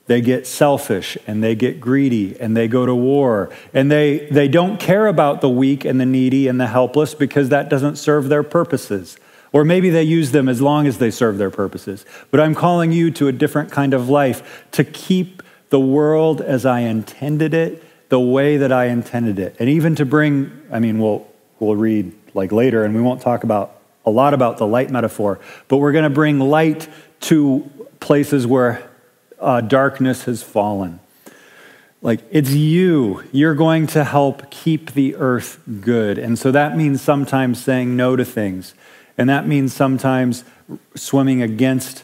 They 0.07 0.21
get 0.21 0.47
selfish 0.47 1.17
and 1.27 1.43
they 1.43 1.55
get 1.55 1.81
greedy 1.81 2.39
and 2.39 2.55
they 2.55 2.69
go 2.69 2.85
to 2.85 2.95
war 2.95 3.51
and 3.73 3.91
they, 3.91 4.29
they 4.31 4.47
don't 4.47 4.79
care 4.79 5.07
about 5.07 5.41
the 5.41 5.49
weak 5.49 5.83
and 5.83 5.99
the 5.99 6.05
needy 6.05 6.47
and 6.47 6.57
the 6.57 6.67
helpless 6.67 7.13
because 7.13 7.49
that 7.49 7.67
doesn't 7.67 7.97
serve 7.97 8.29
their 8.29 8.43
purposes. 8.43 9.17
Or 9.51 9.65
maybe 9.65 9.89
they 9.89 10.03
use 10.03 10.31
them 10.31 10.47
as 10.47 10.61
long 10.61 10.87
as 10.87 10.97
they 10.97 11.11
serve 11.11 11.37
their 11.37 11.51
purposes. 11.51 12.05
But 12.31 12.39
I'm 12.39 12.55
calling 12.55 12.93
you 12.93 13.11
to 13.11 13.27
a 13.27 13.33
different 13.33 13.71
kind 13.71 13.93
of 13.93 14.07
life 14.07 14.65
to 14.71 14.85
keep 14.85 15.43
the 15.69 15.81
world 15.81 16.39
as 16.39 16.65
I 16.65 16.79
intended 16.81 17.53
it, 17.53 17.83
the 18.07 18.21
way 18.21 18.55
that 18.55 18.71
I 18.71 18.85
intended 18.85 19.37
it. 19.37 19.57
And 19.59 19.67
even 19.67 19.95
to 19.95 20.05
bring, 20.05 20.61
I 20.71 20.79
mean, 20.79 20.99
we'll, 20.99 21.27
we'll 21.59 21.75
read 21.75 22.13
like 22.35 22.51
later, 22.51 22.83
and 22.83 22.93
we 22.93 23.01
won't 23.01 23.21
talk 23.21 23.43
about 23.43 23.79
a 24.05 24.11
lot 24.11 24.35
about 24.35 24.57
the 24.57 24.67
light 24.67 24.91
metaphor, 24.91 25.39
but 25.67 25.77
we're 25.77 25.91
going 25.91 26.03
to 26.03 26.09
bring 26.11 26.39
light 26.39 26.87
to 27.21 27.67
places 27.99 28.45
where 28.45 28.87
uh, 29.39 29.61
darkness 29.61 30.25
has 30.25 30.43
fallen. 30.43 30.99
Like, 32.01 32.19
it's 32.29 32.51
you. 32.51 33.23
You're 33.31 33.55
going 33.55 33.87
to 33.87 34.03
help 34.03 34.51
keep 34.51 34.91
the 34.91 35.15
earth 35.15 35.59
good. 35.81 36.19
And 36.19 36.37
so 36.37 36.51
that 36.51 36.77
means 36.77 37.01
sometimes 37.01 37.63
saying 37.63 37.95
no 37.95 38.15
to 38.15 38.23
things. 38.23 38.75
And 39.17 39.27
that 39.27 39.47
means 39.47 39.73
sometimes 39.73 40.43
swimming 40.93 41.41
against 41.41 42.03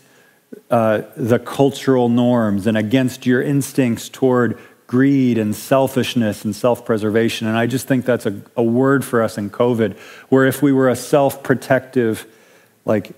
uh, 0.72 1.04
the 1.16 1.38
cultural 1.38 2.10
norms 2.10 2.66
and 2.66 2.78
against 2.78 3.26
your 3.26 3.44
instincts 3.44 4.10
toward 4.10 4.58
greed 4.92 5.38
and 5.38 5.56
selfishness 5.56 6.44
and 6.44 6.54
self 6.54 6.86
preservation. 6.86 7.48
And 7.48 7.58
I 7.58 7.66
just 7.66 7.88
think 7.88 8.04
that's 8.04 8.26
a, 8.26 8.42
a 8.58 8.64
word 8.64 9.06
for 9.06 9.24
us 9.24 9.38
in 9.38 9.50
COVID, 9.50 9.98
where 10.28 10.46
if 10.46 10.62
we 10.62 10.74
were 10.74 10.90
a 10.90 10.98
self 10.98 11.42
protective, 11.42 12.26
like, 12.84 13.14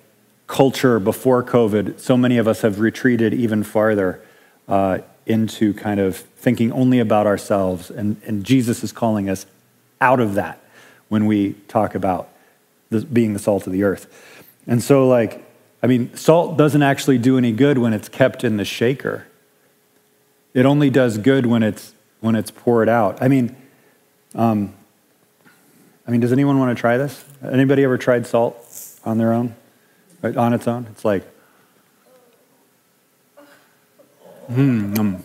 culture 0.45 0.99
before 0.99 1.43
COVID, 1.43 1.99
so 1.99 2.15
many 2.15 2.37
of 2.37 2.47
us 2.47 2.61
have 2.61 2.79
retreated 2.79 3.33
even 3.33 3.63
farther 3.63 4.21
uh, 4.67 4.99
into 5.25 5.73
kind 5.73 5.99
of 5.99 6.17
thinking 6.17 6.71
only 6.71 6.99
about 6.99 7.25
ourselves. 7.25 7.89
And, 7.89 8.21
and 8.27 8.43
Jesus 8.43 8.83
is 8.83 8.91
calling 8.91 9.27
us 9.27 9.47
out 9.99 10.19
of 10.19 10.35
that 10.35 10.61
when 11.09 11.25
we 11.25 11.53
talk 11.67 11.95
about 11.95 12.29
being 13.11 13.33
the 13.33 13.39
salt 13.39 13.65
of 13.65 13.73
the 13.73 13.81
earth. 13.81 14.05
And 14.67 14.83
so, 14.83 15.07
like, 15.07 15.43
I 15.81 15.87
mean, 15.87 16.15
salt 16.15 16.55
doesn't 16.55 16.83
actually 16.83 17.17
do 17.17 17.35
any 17.35 17.51
good 17.51 17.79
when 17.79 17.93
it's 17.93 18.09
kept 18.09 18.43
in 18.43 18.57
the 18.57 18.65
shaker. 18.65 19.25
It 20.53 20.65
only 20.65 20.89
does 20.89 21.17
good 21.17 21.45
when 21.45 21.63
it's 21.63 21.93
when 22.19 22.35
it's 22.35 22.51
poured 22.51 22.87
out. 22.87 23.21
I 23.21 23.27
mean, 23.27 23.55
um, 24.35 24.73
I 26.07 26.11
mean, 26.11 26.21
does 26.21 26.31
anyone 26.31 26.59
want 26.59 26.75
to 26.75 26.79
try 26.79 26.97
this? 26.97 27.23
Anybody 27.43 27.83
ever 27.83 27.97
tried 27.97 28.27
salt 28.27 28.55
on 29.03 29.17
their 29.17 29.33
own, 29.33 29.55
on 30.23 30.53
its 30.53 30.67
own? 30.67 30.87
It's 30.91 31.03
like, 31.03 31.23
mmm, 34.51 35.21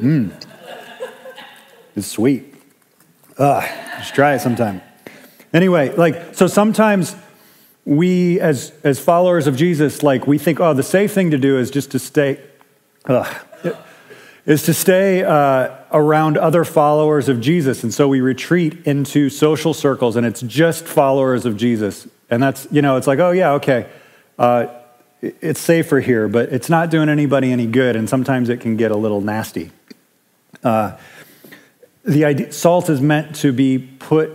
mmm. 0.00 0.30
It's 1.96 2.06
sweet. 2.06 2.54
Ugh, 3.38 3.64
just 3.98 4.14
try 4.14 4.34
it 4.34 4.40
sometime. 4.40 4.80
Anyway, 5.52 5.94
like, 5.96 6.34
so 6.34 6.46
sometimes 6.46 7.16
we, 7.84 8.38
as, 8.40 8.72
as 8.84 9.00
followers 9.00 9.46
of 9.46 9.56
Jesus, 9.56 10.02
like, 10.02 10.26
we 10.26 10.38
think, 10.38 10.60
oh, 10.60 10.74
the 10.74 10.82
safe 10.82 11.12
thing 11.12 11.32
to 11.32 11.38
do 11.38 11.58
is 11.58 11.70
just 11.70 11.90
to 11.90 11.98
stay, 11.98 12.40
ugh, 13.06 13.26
is 14.50 14.64
to 14.64 14.74
stay 14.74 15.22
uh, 15.22 15.76
around 15.92 16.36
other 16.36 16.64
followers 16.64 17.28
of 17.28 17.40
Jesus. 17.40 17.84
And 17.84 17.94
so 17.94 18.08
we 18.08 18.20
retreat 18.20 18.84
into 18.84 19.30
social 19.30 19.72
circles, 19.72 20.16
and 20.16 20.26
it's 20.26 20.40
just 20.40 20.86
followers 20.86 21.46
of 21.46 21.56
Jesus. 21.56 22.08
And 22.30 22.42
that's, 22.42 22.66
you 22.72 22.82
know, 22.82 22.96
it's 22.96 23.06
like, 23.06 23.20
oh, 23.20 23.30
yeah, 23.30 23.52
okay. 23.52 23.88
Uh, 24.36 24.66
it's 25.22 25.60
safer 25.60 26.00
here, 26.00 26.26
but 26.26 26.48
it's 26.48 26.68
not 26.68 26.90
doing 26.90 27.08
anybody 27.08 27.52
any 27.52 27.66
good, 27.66 27.94
and 27.94 28.08
sometimes 28.08 28.48
it 28.48 28.56
can 28.56 28.76
get 28.76 28.90
a 28.90 28.96
little 28.96 29.20
nasty. 29.20 29.70
Uh, 30.64 30.96
the 32.04 32.24
idea, 32.24 32.52
salt 32.52 32.90
is 32.90 33.00
meant 33.00 33.36
to 33.36 33.52
be 33.52 33.78
put 33.78 34.32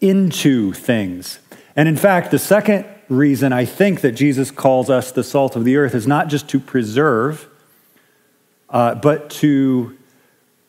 into 0.00 0.72
things. 0.72 1.38
And 1.76 1.88
in 1.88 1.96
fact, 1.96 2.32
the 2.32 2.38
second 2.40 2.84
reason 3.08 3.52
I 3.52 3.66
think 3.66 4.00
that 4.00 4.12
Jesus 4.12 4.50
calls 4.50 4.90
us 4.90 5.12
the 5.12 5.22
salt 5.22 5.54
of 5.54 5.64
the 5.64 5.76
earth 5.76 5.94
is 5.94 6.08
not 6.08 6.26
just 6.26 6.48
to 6.48 6.58
preserve, 6.58 7.48
uh, 8.72 8.96
but 8.96 9.30
to 9.30 9.96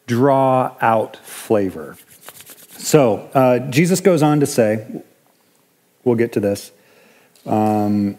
draw 0.06 0.76
out 0.82 1.18
flavor. 1.18 1.98
So 2.78 3.30
uh, 3.34 3.60
Jesus 3.60 4.02
goes 4.02 4.22
on 4.22 4.42
to 4.42 4.46
say, 4.46 5.02
we'll 6.04 6.16
get 6.16 6.34
to 6.34 6.40
this. 6.40 6.72
Um, 7.46 8.18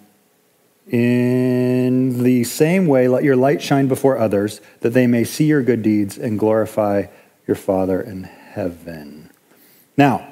in 0.86 2.22
the 2.22 2.44
same 2.44 2.86
way, 2.86 3.08
let 3.08 3.24
your 3.24 3.36
light 3.36 3.62
shine 3.62 3.88
before 3.88 4.18
others, 4.18 4.60
that 4.80 4.90
they 4.90 5.06
may 5.06 5.24
see 5.24 5.46
your 5.46 5.62
good 5.62 5.82
deeds 5.82 6.18
and 6.18 6.38
glorify 6.38 7.06
your 7.46 7.54
Father 7.54 8.00
in 8.00 8.24
heaven. 8.24 9.30
Now, 9.96 10.28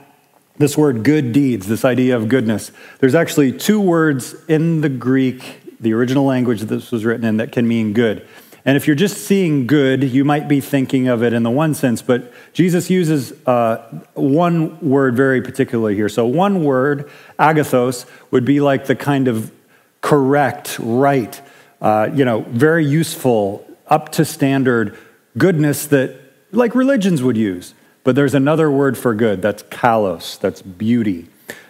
this 0.58 0.76
word 0.76 1.04
good 1.04 1.32
deeds, 1.32 1.66
this 1.66 1.84
idea 1.84 2.16
of 2.16 2.28
goodness, 2.28 2.70
there's 3.00 3.14
actually 3.14 3.52
two 3.52 3.80
words 3.80 4.34
in 4.46 4.82
the 4.82 4.88
Greek, 4.88 5.78
the 5.80 5.94
original 5.94 6.24
language 6.24 6.60
that 6.60 6.66
this 6.66 6.90
was 6.90 7.04
written 7.04 7.24
in, 7.24 7.38
that 7.38 7.52
can 7.52 7.66
mean 7.66 7.92
good. 7.92 8.26
And 8.64 8.76
if 8.76 8.86
you're 8.86 8.96
just 8.96 9.18
seeing 9.26 9.66
good, 9.66 10.04
you 10.04 10.24
might 10.24 10.46
be 10.46 10.60
thinking 10.60 11.08
of 11.08 11.22
it 11.22 11.32
in 11.32 11.42
the 11.42 11.50
one 11.50 11.74
sense, 11.74 12.00
but 12.00 12.32
Jesus 12.52 12.88
uses 12.90 13.32
uh, 13.46 13.78
one 14.14 14.78
word 14.80 15.16
very 15.16 15.42
particularly 15.42 15.96
here. 15.96 16.08
So, 16.08 16.26
one 16.26 16.62
word, 16.62 17.10
agathos, 17.38 18.06
would 18.30 18.44
be 18.44 18.60
like 18.60 18.86
the 18.86 18.94
kind 18.94 19.26
of 19.26 19.52
correct, 20.00 20.78
right, 20.78 21.40
uh, 21.80 22.10
you 22.14 22.24
know, 22.24 22.42
very 22.42 22.86
useful, 22.86 23.66
up 23.88 24.10
to 24.12 24.24
standard 24.24 24.96
goodness 25.36 25.86
that 25.86 26.16
like 26.52 26.74
religions 26.74 27.22
would 27.22 27.36
use. 27.36 27.74
But 28.04 28.14
there's 28.14 28.34
another 28.34 28.70
word 28.70 28.96
for 28.96 29.14
good 29.14 29.42
that's 29.42 29.62
kalos, 29.64 30.38
that's 30.38 30.62
beauty. 30.62 31.28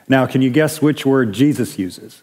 Now, 0.09 0.27
can 0.27 0.43
you 0.43 0.51
guess 0.51 0.83
which 0.83 1.07
word 1.07 1.33
Jesus 1.33 1.79
uses? 1.79 2.23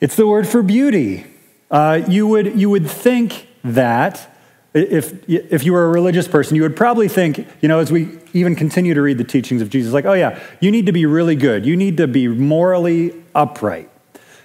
It's 0.00 0.16
the 0.16 0.26
word 0.26 0.46
for 0.46 0.62
beauty. 0.62 1.26
Uh, 1.72 2.02
you, 2.06 2.26
would, 2.26 2.60
you 2.60 2.70
would 2.70 2.88
think 2.88 3.48
that 3.64 4.28
if, 4.74 5.28
if 5.28 5.64
you 5.64 5.72
were 5.72 5.86
a 5.86 5.88
religious 5.88 6.28
person, 6.28 6.54
you 6.54 6.62
would 6.62 6.76
probably 6.76 7.08
think, 7.08 7.46
you 7.60 7.68
know, 7.68 7.78
as 7.78 7.90
we 7.90 8.18
even 8.34 8.54
continue 8.54 8.94
to 8.94 9.00
read 9.00 9.18
the 9.18 9.24
teachings 9.24 9.62
of 9.62 9.70
Jesus, 9.70 9.92
like, 9.92 10.04
oh, 10.04 10.12
yeah, 10.12 10.38
you 10.60 10.70
need 10.70 10.86
to 10.86 10.92
be 10.92 11.06
really 11.06 11.34
good. 11.34 11.66
You 11.66 11.76
need 11.76 11.96
to 11.96 12.06
be 12.06 12.28
morally 12.28 13.24
upright. 13.34 13.90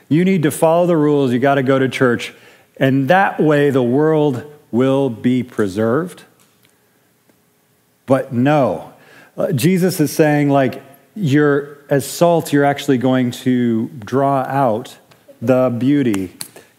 You 0.10 0.24
need 0.24 0.44
to 0.44 0.52
follow 0.52 0.88
the 0.88 0.98
rules. 0.98 1.34
You 1.34 1.40
got 1.40 1.56
to 1.56 1.64
go 1.64 1.78
to 1.78 1.90
church. 1.90 2.34
And 2.78 3.10
that 3.10 3.40
way, 3.40 3.70
the 3.72 3.84
world 3.84 4.46
will 4.72 5.10
be 5.10 5.44
preserved. 5.44 6.24
But 8.06 8.32
no, 8.32 8.94
uh, 9.36 9.52
Jesus 9.52 10.00
is 10.00 10.14
saying, 10.14 10.50
like, 10.50 10.82
you're 11.14 11.78
as 11.90 12.06
salt, 12.06 12.54
you're 12.54 12.66
actually 12.66 12.98
going 12.98 13.32
to 13.32 13.88
draw 14.00 14.44
out 14.44 14.98
the 15.42 15.76
beauty 15.78 16.38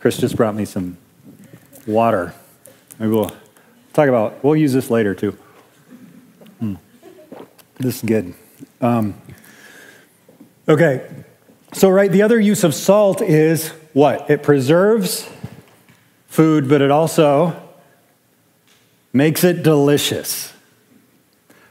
Chris 0.09 0.17
just 0.17 0.37
brought 0.37 0.55
me 0.55 0.65
some 0.65 0.97
water. 1.87 2.33
Maybe 2.99 3.13
we'll 3.13 3.31
talk 3.93 4.09
about, 4.09 4.43
we'll 4.43 4.57
use 4.57 4.73
this 4.73 4.89
later 4.89 5.15
too. 5.15 5.33
Hmm. 6.61 6.77
This 7.77 7.97
is 7.97 8.03
good. 8.09 8.33
Um, 8.81 9.21
okay, 10.67 11.07
so, 11.75 11.91
right, 11.91 12.11
the 12.11 12.23
other 12.23 12.41
use 12.41 12.65
of 12.65 12.75
salt 12.75 13.21
is 13.21 13.69
what? 13.93 14.31
It 14.31 14.43
preserves 14.43 15.29
food, 16.27 16.71
but 16.71 16.81
it 16.81 16.91
also 16.91 17.63
makes 19.13 19.45
it 19.45 19.63
delicious. 19.63 20.55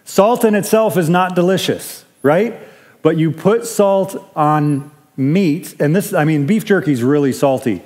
Salt 0.05 0.45
in 0.45 0.53
itself 0.53 0.95
is 0.95 1.09
not 1.09 1.33
delicious, 1.33 2.05
right? 2.21 2.55
But 3.01 3.17
you 3.17 3.31
put 3.31 3.65
salt 3.65 4.31
on 4.35 4.91
meat, 5.15 5.73
and 5.79 5.95
this, 5.95 6.13
I 6.13 6.23
mean, 6.23 6.45
beef 6.45 6.65
jerky 6.65 6.91
is 6.91 7.01
really 7.01 7.33
salty. 7.33 7.81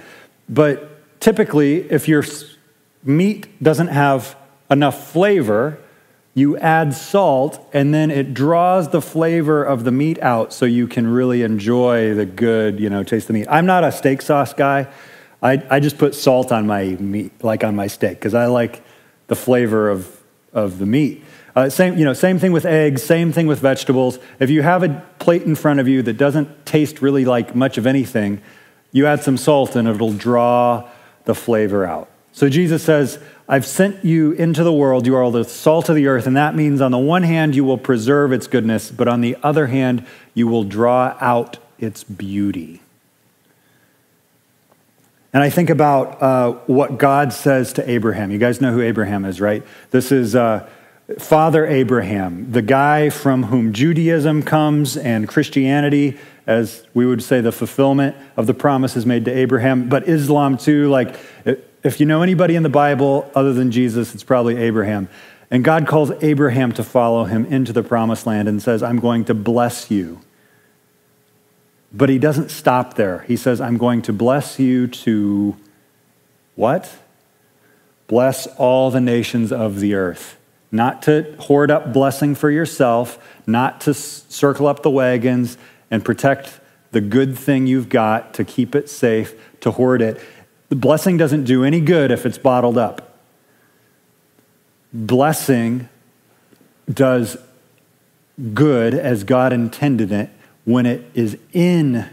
But 0.51 1.19
typically, 1.21 1.89
if 1.89 2.07
your 2.07 2.23
meat 3.03 3.47
doesn't 3.63 3.87
have 3.87 4.35
enough 4.69 5.11
flavor, 5.11 5.79
you 6.33 6.57
add 6.57 6.93
salt 6.93 7.65
and 7.73 7.93
then 7.93 8.11
it 8.11 8.33
draws 8.33 8.89
the 8.89 9.01
flavor 9.01 9.63
of 9.63 9.83
the 9.83 9.91
meat 9.91 10.21
out 10.21 10.53
so 10.53 10.65
you 10.65 10.87
can 10.87 11.07
really 11.07 11.41
enjoy 11.43 12.13
the 12.13 12.25
good, 12.25 12.79
you 12.79 12.89
know, 12.89 13.03
taste 13.03 13.23
of 13.23 13.27
the 13.27 13.33
meat. 13.33 13.47
I'm 13.49 13.65
not 13.65 13.83
a 13.83 13.91
steak 13.91 14.21
sauce 14.21 14.53
guy. 14.53 14.87
I, 15.41 15.63
I 15.69 15.79
just 15.79 15.97
put 15.97 16.13
salt 16.13 16.51
on 16.51 16.67
my 16.67 16.85
meat, 16.99 17.43
like 17.43 17.63
on 17.63 17.75
my 17.75 17.87
steak, 17.87 18.19
because 18.19 18.33
I 18.33 18.45
like 18.45 18.83
the 19.27 19.35
flavor 19.35 19.89
of, 19.89 20.21
of 20.53 20.77
the 20.77 20.85
meat. 20.85 21.23
Uh, 21.55 21.69
same, 21.69 21.97
you 21.97 22.05
know, 22.05 22.13
same 22.13 22.39
thing 22.39 22.51
with 22.53 22.65
eggs, 22.65 23.03
same 23.03 23.33
thing 23.33 23.47
with 23.47 23.59
vegetables. 23.59 24.19
If 24.39 24.49
you 24.49 24.61
have 24.61 24.83
a 24.83 25.05
plate 25.19 25.41
in 25.43 25.55
front 25.55 25.79
of 25.79 25.87
you 25.87 26.01
that 26.03 26.13
doesn't 26.13 26.65
taste 26.65 27.01
really 27.01 27.25
like 27.25 27.55
much 27.55 27.77
of 27.77 27.85
anything, 27.87 28.41
you 28.91 29.07
add 29.07 29.23
some 29.23 29.37
salt 29.37 29.75
and 29.75 29.87
it'll 29.87 30.13
draw 30.13 30.89
the 31.25 31.35
flavor 31.35 31.85
out. 31.85 32.09
So 32.33 32.49
Jesus 32.49 32.83
says, 32.83 33.19
I've 33.47 33.65
sent 33.65 34.05
you 34.05 34.31
into 34.31 34.63
the 34.63 34.71
world. 34.71 35.05
You 35.05 35.15
are 35.15 35.29
the 35.29 35.43
salt 35.43 35.89
of 35.89 35.95
the 35.95 36.07
earth. 36.07 36.25
And 36.25 36.37
that 36.37 36.55
means, 36.55 36.79
on 36.79 36.91
the 36.91 36.97
one 36.97 37.23
hand, 37.23 37.55
you 37.55 37.65
will 37.65 37.77
preserve 37.77 38.31
its 38.31 38.47
goodness, 38.47 38.89
but 38.89 39.07
on 39.07 39.21
the 39.21 39.35
other 39.43 39.67
hand, 39.67 40.05
you 40.33 40.47
will 40.47 40.63
draw 40.63 41.17
out 41.19 41.57
its 41.77 42.03
beauty. 42.03 42.81
And 45.33 45.43
I 45.43 45.49
think 45.49 45.69
about 45.69 46.21
uh, 46.21 46.51
what 46.67 46.97
God 46.97 47.33
says 47.33 47.73
to 47.73 47.89
Abraham. 47.89 48.31
You 48.31 48.37
guys 48.37 48.61
know 48.61 48.71
who 48.71 48.81
Abraham 48.81 49.25
is, 49.25 49.39
right? 49.39 49.63
This 49.91 50.11
is 50.11 50.35
uh, 50.35 50.69
Father 51.19 51.65
Abraham, 51.65 52.51
the 52.51 52.61
guy 52.61 53.09
from 53.09 53.43
whom 53.43 53.73
Judaism 53.73 54.43
comes 54.43 54.97
and 54.97 55.27
Christianity 55.27 56.17
as 56.47 56.85
we 56.93 57.05
would 57.05 57.21
say, 57.23 57.41
the 57.41 57.51
fulfillment 57.51 58.15
of 58.35 58.47
the 58.47 58.53
promises 58.53 59.05
made 59.05 59.25
to 59.25 59.31
Abraham. 59.31 59.89
But 59.89 60.07
Islam, 60.07 60.57
too, 60.57 60.89
like 60.89 61.15
if 61.83 61.99
you 61.99 62.05
know 62.05 62.21
anybody 62.21 62.55
in 62.55 62.63
the 62.63 62.69
Bible 62.69 63.29
other 63.35 63.53
than 63.53 63.71
Jesus, 63.71 64.13
it's 64.13 64.23
probably 64.23 64.57
Abraham. 64.57 65.09
And 65.49 65.63
God 65.63 65.85
calls 65.87 66.11
Abraham 66.23 66.71
to 66.73 66.83
follow 66.83 67.25
him 67.25 67.45
into 67.45 67.73
the 67.73 67.83
promised 67.83 68.25
land 68.25 68.47
and 68.47 68.61
says, 68.61 68.81
I'm 68.81 68.99
going 68.99 69.25
to 69.25 69.33
bless 69.33 69.91
you. 69.91 70.21
But 71.91 72.07
he 72.07 72.17
doesn't 72.17 72.51
stop 72.51 72.93
there. 72.93 73.19
He 73.27 73.35
says, 73.35 73.59
I'm 73.59 73.77
going 73.77 74.01
to 74.03 74.13
bless 74.13 74.59
you 74.59 74.87
to 74.87 75.57
what? 76.55 76.89
Bless 78.07 78.47
all 78.47 78.91
the 78.91 79.01
nations 79.01 79.51
of 79.51 79.79
the 79.81 79.93
earth. 79.95 80.37
Not 80.71 81.01
to 81.03 81.35
hoard 81.37 81.69
up 81.69 81.91
blessing 81.91 82.33
for 82.33 82.49
yourself, 82.49 83.19
not 83.45 83.81
to 83.81 83.93
circle 83.93 84.67
up 84.67 84.83
the 84.83 84.89
wagons, 84.89 85.57
and 85.91 86.03
protect 86.03 86.59
the 86.91 87.01
good 87.01 87.37
thing 87.37 87.67
you've 87.67 87.89
got 87.89 88.33
to 88.33 88.43
keep 88.43 88.73
it 88.73 88.89
safe, 88.89 89.33
to 89.59 89.71
hoard 89.71 90.01
it. 90.01 90.19
The 90.69 90.75
blessing 90.75 91.17
doesn't 91.17 91.43
do 91.43 91.63
any 91.63 91.81
good 91.81 92.11
if 92.11 92.25
it's 92.25 92.37
bottled 92.37 92.77
up. 92.77 93.17
Blessing 94.93 95.87
does 96.91 97.37
good 98.53 98.93
as 98.93 99.23
God 99.23 99.53
intended 99.53 100.11
it 100.11 100.29
when 100.65 100.85
it 100.85 101.09
is 101.13 101.37
in 101.53 102.09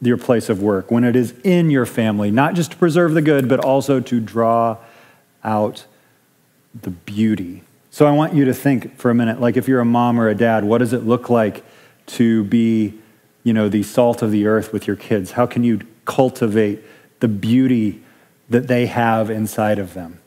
your 0.00 0.16
place 0.16 0.48
of 0.48 0.62
work, 0.62 0.90
when 0.90 1.04
it 1.04 1.16
is 1.16 1.32
in 1.42 1.70
your 1.70 1.86
family, 1.86 2.30
not 2.30 2.54
just 2.54 2.72
to 2.72 2.76
preserve 2.76 3.14
the 3.14 3.22
good, 3.22 3.48
but 3.48 3.60
also 3.60 4.00
to 4.00 4.20
draw 4.20 4.76
out 5.42 5.86
the 6.82 6.90
beauty. 6.90 7.62
So 7.90 8.06
I 8.06 8.10
want 8.10 8.34
you 8.34 8.44
to 8.44 8.52
think 8.52 8.98
for 8.98 9.10
a 9.10 9.14
minute, 9.14 9.40
like 9.40 9.56
if 9.56 9.66
you're 9.66 9.80
a 9.80 9.86
mom 9.86 10.20
or 10.20 10.28
a 10.28 10.34
dad, 10.34 10.64
what 10.64 10.78
does 10.78 10.92
it 10.92 11.04
look 11.04 11.30
like 11.30 11.64
to 12.06 12.44
be, 12.44 12.94
you 13.44 13.52
know, 13.52 13.68
the 13.68 13.82
salt 13.82 14.22
of 14.22 14.30
the 14.30 14.46
earth 14.46 14.72
with 14.72 14.86
your 14.86 14.96
kids? 14.96 15.32
How 15.32 15.46
can 15.46 15.64
you 15.64 15.80
cultivate 16.04 16.82
the 17.20 17.28
beauty 17.28 18.02
that 18.48 18.68
they 18.68 18.86
have 18.86 19.30
inside 19.30 19.78
of 19.78 19.94
them? 19.94 20.20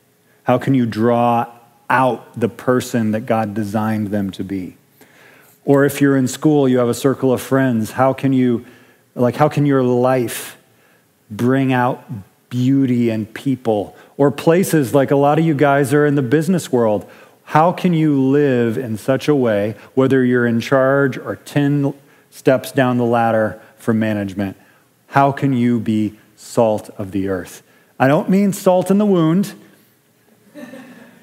How 0.44 0.58
can 0.58 0.74
you 0.74 0.86
draw 0.86 1.48
out 1.90 2.40
the 2.40 2.50
person 2.50 3.12
that 3.12 3.22
God 3.22 3.54
designed 3.54 4.08
them 4.08 4.30
to 4.32 4.44
be? 4.44 4.78
Or 5.66 5.86
if 5.86 6.02
you're 6.02 6.18
in 6.18 6.28
school, 6.28 6.68
you 6.68 6.80
have 6.80 6.90
a 6.90 6.94
circle 6.94 7.32
of 7.32 7.42
friends, 7.42 7.92
how 7.92 8.14
can 8.14 8.34
you 8.34 8.66
like 9.16 9.36
how 9.36 9.50
can 9.50 9.66
your 9.66 9.84
life 9.84 10.58
bring 11.30 11.74
out 11.74 12.04
beauty 12.50 13.10
and 13.10 13.32
people? 13.34 13.96
Or 14.18 14.32
places 14.32 14.94
like 14.94 15.12
a 15.12 15.16
lot 15.16 15.40
of 15.40 15.46
you 15.46 15.54
guys 15.54 15.94
are 15.94 16.06
in 16.06 16.16
the 16.16 16.22
business 16.22 16.72
world. 16.72 17.10
How 17.50 17.72
can 17.72 17.94
you 17.94 18.22
live 18.22 18.78
in 18.78 18.96
such 18.96 19.28
a 19.28 19.34
way, 19.34 19.74
whether 19.96 20.24
you're 20.24 20.46
in 20.46 20.62
charge 20.62 21.18
or 21.18 21.36
10 21.36 21.96
steps 22.30 22.72
down 22.72 23.00
the 23.00 23.06
ladder 23.06 23.60
from 23.76 23.98
management, 23.98 24.56
how 25.08 25.32
can 25.32 25.54
you 25.54 25.80
be 25.80 26.20
salt 26.36 26.92
of 27.00 27.10
the 27.10 27.28
earth? 27.28 27.64
I 28.00 28.08
don't 28.08 28.30
mean 28.30 28.54
salt 28.54 28.92
in 28.92 29.00
the 29.00 29.06
wound, 29.08 29.56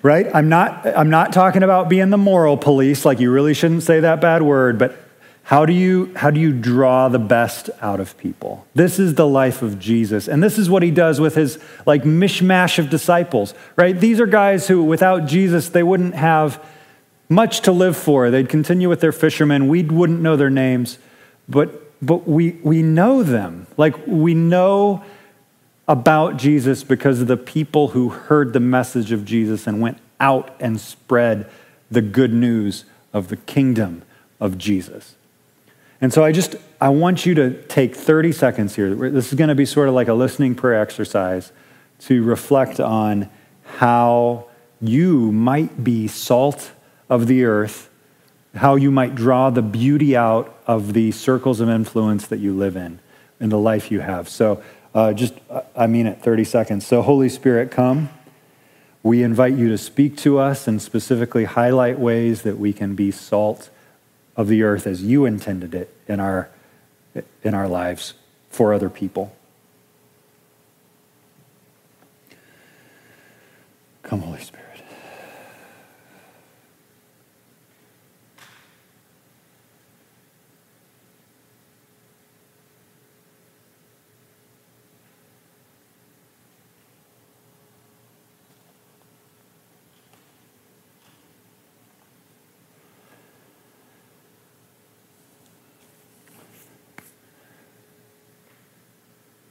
right? 0.02 0.26
I'm 0.34 0.48
not, 0.48 0.84
I'm 0.84 1.10
not 1.10 1.32
talking 1.32 1.62
about 1.62 1.88
being 1.88 2.10
the 2.10 2.18
moral 2.18 2.56
police, 2.56 3.04
like 3.04 3.20
you 3.20 3.30
really 3.30 3.54
shouldn't 3.54 3.84
say 3.84 4.00
that 4.00 4.20
bad 4.20 4.42
word, 4.42 4.80
but 4.80 4.98
how 5.46 5.64
do 5.64 5.72
you 5.72 6.12
how 6.16 6.32
do 6.32 6.40
you 6.40 6.52
draw 6.52 7.08
the 7.08 7.20
best 7.20 7.70
out 7.80 8.00
of 8.00 8.18
people? 8.18 8.66
This 8.74 8.98
is 8.98 9.14
the 9.14 9.28
life 9.28 9.62
of 9.62 9.78
Jesus. 9.78 10.26
And 10.26 10.42
this 10.42 10.58
is 10.58 10.68
what 10.68 10.82
he 10.82 10.90
does 10.90 11.20
with 11.20 11.36
his 11.36 11.60
like 11.86 12.02
mishmash 12.02 12.80
of 12.80 12.90
disciples, 12.90 13.54
right? 13.76 13.96
These 13.96 14.18
are 14.18 14.26
guys 14.26 14.66
who 14.66 14.82
without 14.82 15.26
Jesus 15.26 15.68
they 15.68 15.84
wouldn't 15.84 16.16
have 16.16 16.60
much 17.28 17.60
to 17.60 17.70
live 17.70 17.96
for. 17.96 18.28
They'd 18.28 18.48
continue 18.48 18.88
with 18.88 19.00
their 19.00 19.12
fishermen. 19.12 19.68
We 19.68 19.84
wouldn't 19.84 20.20
know 20.20 20.34
their 20.36 20.50
names, 20.50 20.98
but 21.48 21.80
but 22.04 22.26
we 22.26 22.58
we 22.64 22.82
know 22.82 23.22
them. 23.22 23.68
Like 23.76 23.94
we 24.04 24.34
know 24.34 25.04
about 25.86 26.38
Jesus 26.38 26.82
because 26.82 27.20
of 27.20 27.28
the 27.28 27.36
people 27.36 27.88
who 27.88 28.08
heard 28.08 28.52
the 28.52 28.58
message 28.58 29.12
of 29.12 29.24
Jesus 29.24 29.68
and 29.68 29.80
went 29.80 29.98
out 30.18 30.56
and 30.58 30.80
spread 30.80 31.48
the 31.88 32.02
good 32.02 32.32
news 32.32 32.84
of 33.12 33.28
the 33.28 33.36
kingdom 33.36 34.02
of 34.40 34.58
Jesus. 34.58 35.15
And 36.00 36.12
so 36.12 36.24
I 36.24 36.32
just 36.32 36.56
I 36.80 36.90
want 36.90 37.24
you 37.24 37.34
to 37.36 37.62
take 37.64 37.94
30 37.94 38.32
seconds 38.32 38.76
here. 38.76 38.94
This 38.94 39.28
is 39.28 39.34
going 39.34 39.48
to 39.48 39.54
be 39.54 39.64
sort 39.64 39.88
of 39.88 39.94
like 39.94 40.08
a 40.08 40.14
listening 40.14 40.54
prayer 40.54 40.80
exercise 40.80 41.52
to 42.00 42.22
reflect 42.22 42.80
on 42.80 43.30
how 43.78 44.46
you 44.80 45.32
might 45.32 45.82
be 45.82 46.06
salt 46.06 46.72
of 47.08 47.26
the 47.26 47.44
earth, 47.44 47.88
how 48.54 48.74
you 48.74 48.90
might 48.90 49.14
draw 49.14 49.48
the 49.48 49.62
beauty 49.62 50.14
out 50.14 50.54
of 50.66 50.92
the 50.92 51.12
circles 51.12 51.60
of 51.60 51.68
influence 51.70 52.26
that 52.26 52.38
you 52.38 52.52
live 52.54 52.76
in, 52.76 53.00
in 53.40 53.48
the 53.48 53.58
life 53.58 53.90
you 53.90 54.00
have. 54.00 54.28
So 54.28 54.62
uh, 54.94 55.14
just, 55.14 55.34
I 55.74 55.86
mean 55.86 56.06
it, 56.06 56.22
30 56.22 56.44
seconds. 56.44 56.86
So, 56.86 57.02
Holy 57.02 57.28
Spirit, 57.28 57.70
come. 57.70 58.10
We 59.02 59.22
invite 59.22 59.54
you 59.54 59.68
to 59.68 59.78
speak 59.78 60.16
to 60.18 60.38
us 60.38 60.66
and 60.66 60.82
specifically 60.82 61.44
highlight 61.44 61.98
ways 61.98 62.42
that 62.42 62.58
we 62.58 62.72
can 62.72 62.94
be 62.94 63.10
salt 63.10 63.70
of 64.36 64.48
the 64.48 64.62
earth 64.62 64.86
as 64.86 65.02
you 65.02 65.24
intended 65.24 65.74
it 65.74 65.94
in 66.06 66.20
our, 66.20 66.50
in 67.42 67.54
our 67.54 67.68
lives 67.68 68.14
for 68.50 68.74
other 68.74 68.90
people. 68.90 69.34
Come, 74.02 74.20
Holy 74.20 74.40
Spirit. 74.40 74.65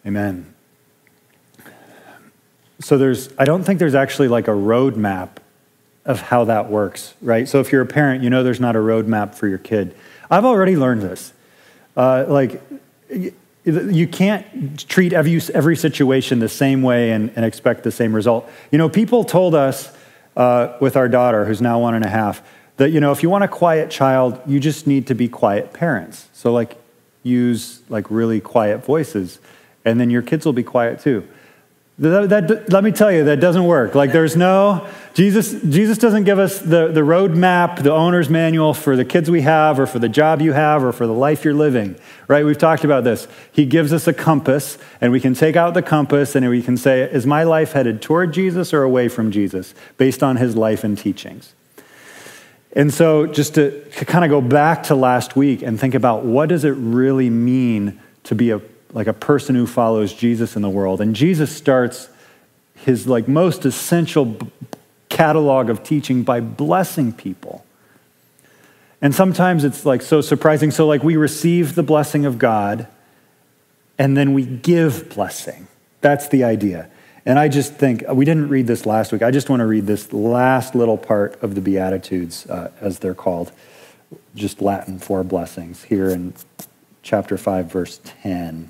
Amen. 0.06 0.54
So 2.80 2.98
there's, 2.98 3.30
I 3.38 3.46
don't 3.46 3.64
think 3.64 3.80
there's 3.80 3.96
actually 3.96 4.28
like 4.28 4.48
a 4.48 4.52
roadmap 4.52 5.38
of 6.06 6.22
how 6.22 6.44
that 6.46 6.70
works, 6.70 7.16
right? 7.22 7.48
So 7.48 7.60
if 7.60 7.72
you're 7.72 7.82
a 7.82 7.88
parent, 7.88 8.24
you 8.24 8.30
know 8.30 8.44
there's 8.44 8.60
not 8.60 8.76
a 8.76 8.80
roadmap 8.80 9.34
for 9.34 9.48
your 9.48 9.58
kid. 9.58 9.96
I've 10.30 10.46
already 10.46 10.78
learned 10.78 11.02
this. 11.02 11.34
Uh, 11.98 12.26
like, 12.28 12.62
you 13.10 14.08
can't 14.08 14.88
treat 14.88 15.14
every, 15.14 15.42
every 15.54 15.76
situation 15.76 16.40
the 16.40 16.50
same 16.50 16.84
way 16.84 17.12
and, 17.12 17.32
and, 17.36 17.46
expect 17.46 17.84
the 17.84 17.92
same 17.92 18.14
result. 18.14 18.48
You 18.72 18.78
know, 18.78 18.90
people 18.90 19.24
told 19.24 19.56
us 19.56 19.96
uh, 20.36 20.78
with 20.82 20.98
our 20.98 21.08
daughter, 21.08 21.46
who's 21.46 21.62
now 21.62 21.80
one 21.80 21.96
and 21.96 22.04
a 22.04 22.10
half, 22.10 22.44
that, 22.78 22.92
you 22.92 23.00
know, 23.00 23.12
if 23.12 23.24
you 23.24 23.30
want 23.30 23.46
a 23.46 23.48
quiet 23.48 23.90
child, 23.90 24.40
you 24.46 24.60
just 24.60 24.86
need 24.86 25.08
to 25.08 25.16
be 25.16 25.30
quiet 25.30 25.74
parents. 25.74 26.28
So, 26.34 26.52
like, 26.52 26.78
use 27.24 27.82
like 27.90 28.12
really 28.12 28.40
quiet 28.40 28.86
voices 28.86 29.40
and 29.86 30.00
then 30.00 30.10
your 30.10 30.22
kids 30.22 30.46
will 30.46 30.54
be 30.54 30.64
quiet 30.64 31.00
too. 31.00 31.28
That, 31.98 32.28
that, 32.28 32.74
let 32.74 32.84
me 32.84 32.92
tell 32.92 33.10
you, 33.10 33.24
that 33.24 33.40
doesn't 33.40 33.64
work. 33.64 33.96
Like, 33.96 34.12
there's 34.12 34.36
no, 34.36 34.86
Jesus, 35.14 35.62
Jesus 35.62 35.98
doesn't 35.98 36.26
give 36.26 36.40
us 36.40 36.60
the, 36.60 36.90
the 36.90 37.00
roadmap, 37.00 37.84
the 37.84 37.94
owner's 37.94 38.30
manual 38.30 38.74
for 38.74 38.98
the 38.98 39.06
kids 39.06 39.32
we 39.32 39.44
have, 39.44 39.80
or 39.80 39.86
for 39.86 40.00
the 40.00 40.10
job 40.10 40.42
you 40.42 40.52
have, 40.52 40.84
or 40.84 40.92
for 40.92 41.08
the 41.08 41.14
life 41.14 41.46
you're 41.46 41.54
living, 41.54 41.96
right? 42.28 42.44
We've 42.44 42.58
talked 42.58 42.84
about 42.84 43.06
this. 43.06 43.30
He 43.50 43.66
gives 43.66 43.94
us 43.94 44.08
a 44.08 44.14
compass, 44.14 44.78
and 45.00 45.14
we 45.14 45.22
can 45.22 45.36
take 45.36 45.56
out 45.56 45.74
the 45.74 45.82
compass 45.82 46.36
and 46.36 46.50
we 46.50 46.62
can 46.62 46.76
say, 46.76 47.04
is 47.04 47.26
my 47.26 47.44
life 47.44 47.72
headed 47.72 48.02
toward 48.02 48.34
Jesus 48.34 48.74
or 48.74 48.84
away 48.84 49.08
from 49.08 49.32
Jesus, 49.32 49.74
based 49.98 50.22
on 50.22 50.36
his 50.36 50.58
life 50.58 50.84
and 50.84 50.98
teachings? 50.98 51.56
And 52.74 52.94
so, 52.94 53.26
just 53.26 53.56
to, 53.56 53.86
to 53.92 54.04
kind 54.04 54.26
of 54.26 54.30
go 54.30 54.42
back 54.42 54.84
to 54.84 54.96
last 54.96 55.38
week 55.38 55.62
and 55.62 55.80
think 55.80 55.96
about 55.96 56.26
what 56.26 56.50
does 56.50 56.66
it 56.66 56.72
really 56.72 57.30
mean 57.30 58.02
to 58.24 58.36
be 58.36 58.50
a 58.50 58.60
like 58.96 59.08
a 59.08 59.14
person 59.14 59.54
who 59.54 59.68
follows 59.68 60.14
Jesus 60.14 60.56
in 60.56 60.62
the 60.62 60.70
world. 60.70 61.02
And 61.02 61.16
Jesus 61.16 61.56
starts 61.56 62.10
his 62.76 63.06
like 63.06 63.28
most 63.28 63.66
essential 63.66 64.38
catalog 65.10 65.70
of 65.70 65.84
teaching 65.84 66.24
by 66.24 66.40
blessing 66.40 67.12
people. 67.12 67.66
And 69.02 69.14
sometimes 69.14 69.66
it's 69.66 69.86
like 69.86 70.02
so 70.02 70.22
surprising. 70.22 70.72
So 70.72 70.88
like 70.88 71.04
we 71.04 71.18
receive 71.18 71.76
the 71.76 71.84
blessing 71.84 72.26
of 72.26 72.40
God 72.40 72.88
and 73.98 74.16
then 74.16 74.34
we 74.34 74.46
give 74.46 75.10
blessing. 75.10 75.68
That's 76.00 76.30
the 76.30 76.46
idea. 76.46 76.90
And 77.26 77.38
I 77.38 77.50
just 77.50 77.74
think, 77.74 78.04
we 78.10 78.24
didn't 78.24 78.48
read 78.48 78.68
this 78.68 78.86
last 78.86 79.12
week. 79.12 79.24
I 79.24 79.32
just 79.32 79.50
want 79.50 79.60
to 79.60 79.66
read 79.66 79.88
this 79.88 80.14
last 80.14 80.74
little 80.74 80.98
part 80.98 81.42
of 81.42 81.56
the 81.56 81.62
Beatitudes, 81.62 82.46
uh, 82.48 82.72
as 82.80 83.00
they're 83.00 83.16
called, 83.16 83.52
just 84.36 84.62
Latin 84.62 85.00
for 85.00 85.24
blessings, 85.24 85.84
here 85.84 86.10
in 86.10 86.36
chapter 87.02 87.38
5, 87.38 87.66
verse 87.72 88.00
10. 88.22 88.70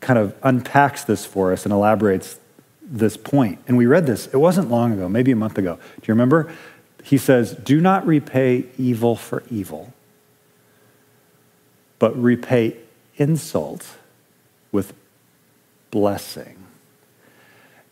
kind 0.00 0.18
of 0.18 0.34
unpacks 0.42 1.04
this 1.04 1.24
for 1.24 1.52
us 1.52 1.64
and 1.64 1.72
elaborates 1.72 2.38
this 2.82 3.16
point. 3.16 3.58
And 3.66 3.76
we 3.76 3.86
read 3.86 4.06
this, 4.06 4.26
it 4.28 4.36
wasn't 4.36 4.70
long 4.70 4.92
ago, 4.92 5.08
maybe 5.08 5.32
a 5.32 5.36
month 5.36 5.58
ago. 5.58 5.76
Do 5.76 6.02
you 6.04 6.14
remember? 6.14 6.52
He 7.04 7.18
says, 7.18 7.52
Do 7.52 7.80
not 7.80 8.06
repay 8.06 8.66
evil 8.78 9.16
for 9.16 9.42
evil, 9.50 9.92
but 11.98 12.20
repay 12.20 12.76
insult 13.16 13.86
with 14.72 14.92
blessing. 15.90 16.56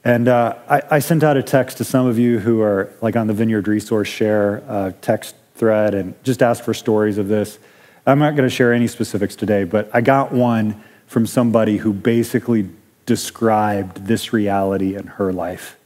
And 0.04 0.28
uh, 0.28 0.56
I, 0.68 0.82
I, 0.90 0.98
sent 1.00 1.24
out 1.24 1.36
a 1.36 1.42
text 1.42 1.78
to 1.78 1.84
some 1.84 2.06
of 2.06 2.16
you 2.16 2.38
who 2.38 2.62
are 2.62 2.92
like 3.00 3.16
on 3.16 3.26
the 3.26 3.32
Vineyard 3.32 3.66
Resource 3.66 4.06
Share 4.06 4.62
uh, 4.68 4.92
text 5.00 5.34
thread 5.56 5.94
and 5.94 6.14
just 6.22 6.42
asked 6.42 6.62
for 6.62 6.72
stories 6.74 7.18
of 7.18 7.26
this. 7.26 7.58
I'm 8.06 8.20
not 8.20 8.36
going 8.36 8.48
to 8.48 8.54
share 8.54 8.72
any 8.72 8.86
specifics 8.86 9.34
today, 9.34 9.64
but 9.64 9.90
I 9.92 10.00
got 10.00 10.30
one 10.30 10.80
from 11.06 11.26
somebody 11.26 11.78
who 11.78 11.92
basically 11.92 12.68
described 13.06 14.06
this 14.06 14.32
reality 14.32 14.96
in 14.96 15.06
her 15.06 15.32
life. 15.32 15.76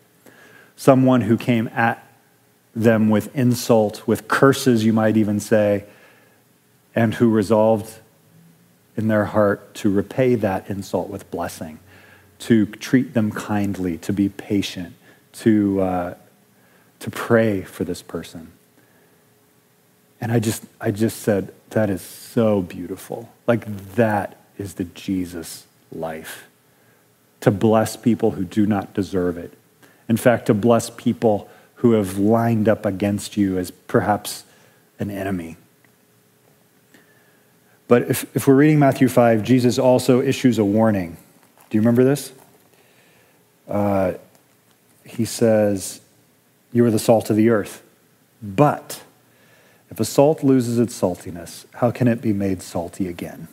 Someone 0.77 1.23
who 1.23 1.37
came 1.37 1.69
at 1.69 2.05
them 2.75 3.11
with 3.11 3.35
insult, 3.37 4.07
with 4.07 4.29
curses, 4.29 4.85
you 4.85 4.93
might 4.93 5.17
even 5.17 5.39
say, 5.39 5.85
and 6.95 7.15
who 7.15 7.31
resolved 7.31 7.99
in 8.97 9.09
their 9.09 9.27
heart 9.27 9.75
to 9.75 9.91
repay 9.91 10.35
that 10.37 10.69
insult 10.69 11.09
with 11.09 11.31
blessing, 11.31 11.79
to 12.39 12.67
treat 12.67 13.13
them 13.13 13.31
kindly, 13.31 13.99
to 13.99 14.13
be 14.13 14.29
patient, 14.29 14.95
to, 15.33 15.81
uh, 15.81 16.15
to 16.99 17.11
pray 17.11 17.63
for 17.63 17.85
this 17.85 18.03
person. 18.03 18.51
And 20.21 20.33
I 20.33 20.39
just, 20.39 20.65
I 20.81 20.91
just 20.91 21.21
said, 21.21 21.53
that 21.71 21.89
is 21.89 22.03
so 22.03 22.63
beautiful. 22.63 23.31
Like, 23.47 23.95
that 23.95 24.40
is 24.61 24.75
the 24.75 24.85
Jesus 24.85 25.67
life. 25.91 26.47
To 27.41 27.51
bless 27.51 27.97
people 27.97 28.33
who 28.33 28.45
do 28.45 28.67
not 28.67 28.93
deserve 28.93 29.39
it. 29.39 29.55
In 30.09 30.17
fact, 30.17 30.47
to 30.47 30.55
bless 30.55 30.91
people 30.91 31.49
who 31.77 31.93
have 31.93 32.19
lined 32.19 32.69
up 32.69 32.85
against 32.85 33.37
you 33.37 33.57
as 33.57 33.71
perhaps 33.71 34.45
an 34.99 35.11
enemy. 35.11 35.57
But 37.89 38.03
if, 38.03 38.37
if 38.37 38.47
we're 38.47 38.55
reading 38.55 38.79
Matthew 38.79 39.09
5, 39.09 39.43
Jesus 39.43 39.79
also 39.79 40.21
issues 40.21 40.59
a 40.59 40.65
warning. 40.65 41.17
Do 41.71 41.79
you 41.79 41.81
remember 41.81 42.05
this? 42.05 42.33
Uh, 43.67 44.15
he 45.05 45.25
says, 45.25 46.01
You 46.73 46.85
are 46.85 46.91
the 46.91 46.99
salt 46.99 47.31
of 47.31 47.37
the 47.37 47.49
earth. 47.49 47.83
But 48.43 49.03
if 49.91 49.99
a 49.99 50.05
salt 50.05 50.45
loses 50.45 50.79
its 50.79 51.01
saltiness, 51.01 51.65
how 51.75 51.91
can 51.91 52.07
it 52.07 52.21
be 52.21 52.33
made 52.33 52.63
salty 52.63 53.09
again? 53.09 53.49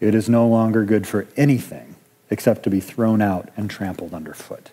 It 0.00 0.14
is 0.14 0.28
no 0.28 0.46
longer 0.46 0.84
good 0.84 1.06
for 1.06 1.26
anything 1.36 1.96
except 2.30 2.62
to 2.64 2.70
be 2.70 2.80
thrown 2.80 3.22
out 3.22 3.48
and 3.56 3.70
trampled 3.70 4.12
underfoot. 4.12 4.70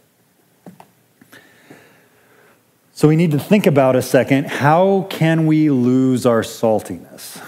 So 2.96 3.08
we 3.08 3.16
need 3.16 3.32
to 3.32 3.40
think 3.40 3.66
about 3.66 3.96
a 3.96 4.02
second 4.02 4.46
how 4.46 5.08
can 5.10 5.48
we 5.48 5.70
lose 5.70 6.26
our 6.26 6.42
saltiness? 6.42 7.42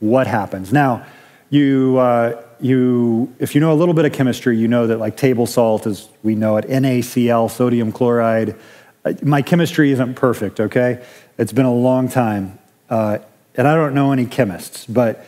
What 0.00 0.26
happens? 0.26 0.72
Now, 0.72 1.06
you, 1.50 1.98
uh, 1.98 2.42
you, 2.60 3.34
if 3.38 3.54
you 3.54 3.60
know 3.60 3.72
a 3.72 3.74
little 3.74 3.94
bit 3.94 4.04
of 4.04 4.12
chemistry, 4.12 4.56
you 4.56 4.68
know 4.68 4.86
that 4.86 4.98
like 4.98 5.16
table 5.16 5.46
salt 5.46 5.86
is, 5.86 6.08
we 6.22 6.34
know 6.34 6.56
it, 6.56 6.66
NaCl, 6.66 7.50
sodium 7.50 7.92
chloride. 7.92 8.56
Uh, 9.04 9.12
my 9.22 9.42
chemistry 9.42 9.92
isn't 9.92 10.14
perfect, 10.14 10.60
okay? 10.60 11.04
It's 11.38 11.52
been 11.52 11.66
a 11.66 11.74
long 11.74 12.08
time. 12.08 12.58
Uh, 12.88 13.18
and 13.56 13.68
I 13.68 13.74
don't 13.74 13.94
know 13.94 14.12
any 14.12 14.26
chemists, 14.26 14.86
but 14.86 15.24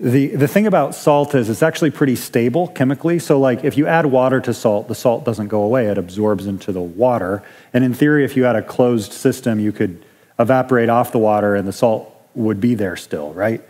the, 0.00 0.28
the 0.28 0.48
thing 0.48 0.66
about 0.66 0.94
salt 0.94 1.34
is 1.34 1.48
it's 1.48 1.62
actually 1.62 1.92
pretty 1.92 2.16
stable 2.16 2.68
chemically. 2.68 3.20
So, 3.20 3.38
like, 3.38 3.64
if 3.64 3.76
you 3.78 3.86
add 3.86 4.06
water 4.06 4.40
to 4.40 4.52
salt, 4.52 4.88
the 4.88 4.94
salt 4.94 5.24
doesn't 5.24 5.48
go 5.48 5.62
away, 5.62 5.86
it 5.86 5.98
absorbs 5.98 6.46
into 6.46 6.72
the 6.72 6.80
water. 6.80 7.42
And 7.72 7.84
in 7.84 7.94
theory, 7.94 8.24
if 8.24 8.36
you 8.36 8.44
had 8.44 8.56
a 8.56 8.62
closed 8.62 9.12
system, 9.12 9.60
you 9.60 9.70
could 9.70 10.04
evaporate 10.38 10.88
off 10.88 11.12
the 11.12 11.20
water 11.20 11.54
and 11.54 11.66
the 11.66 11.72
salt 11.72 12.10
would 12.34 12.60
be 12.60 12.74
there 12.74 12.96
still, 12.96 13.32
right? 13.34 13.62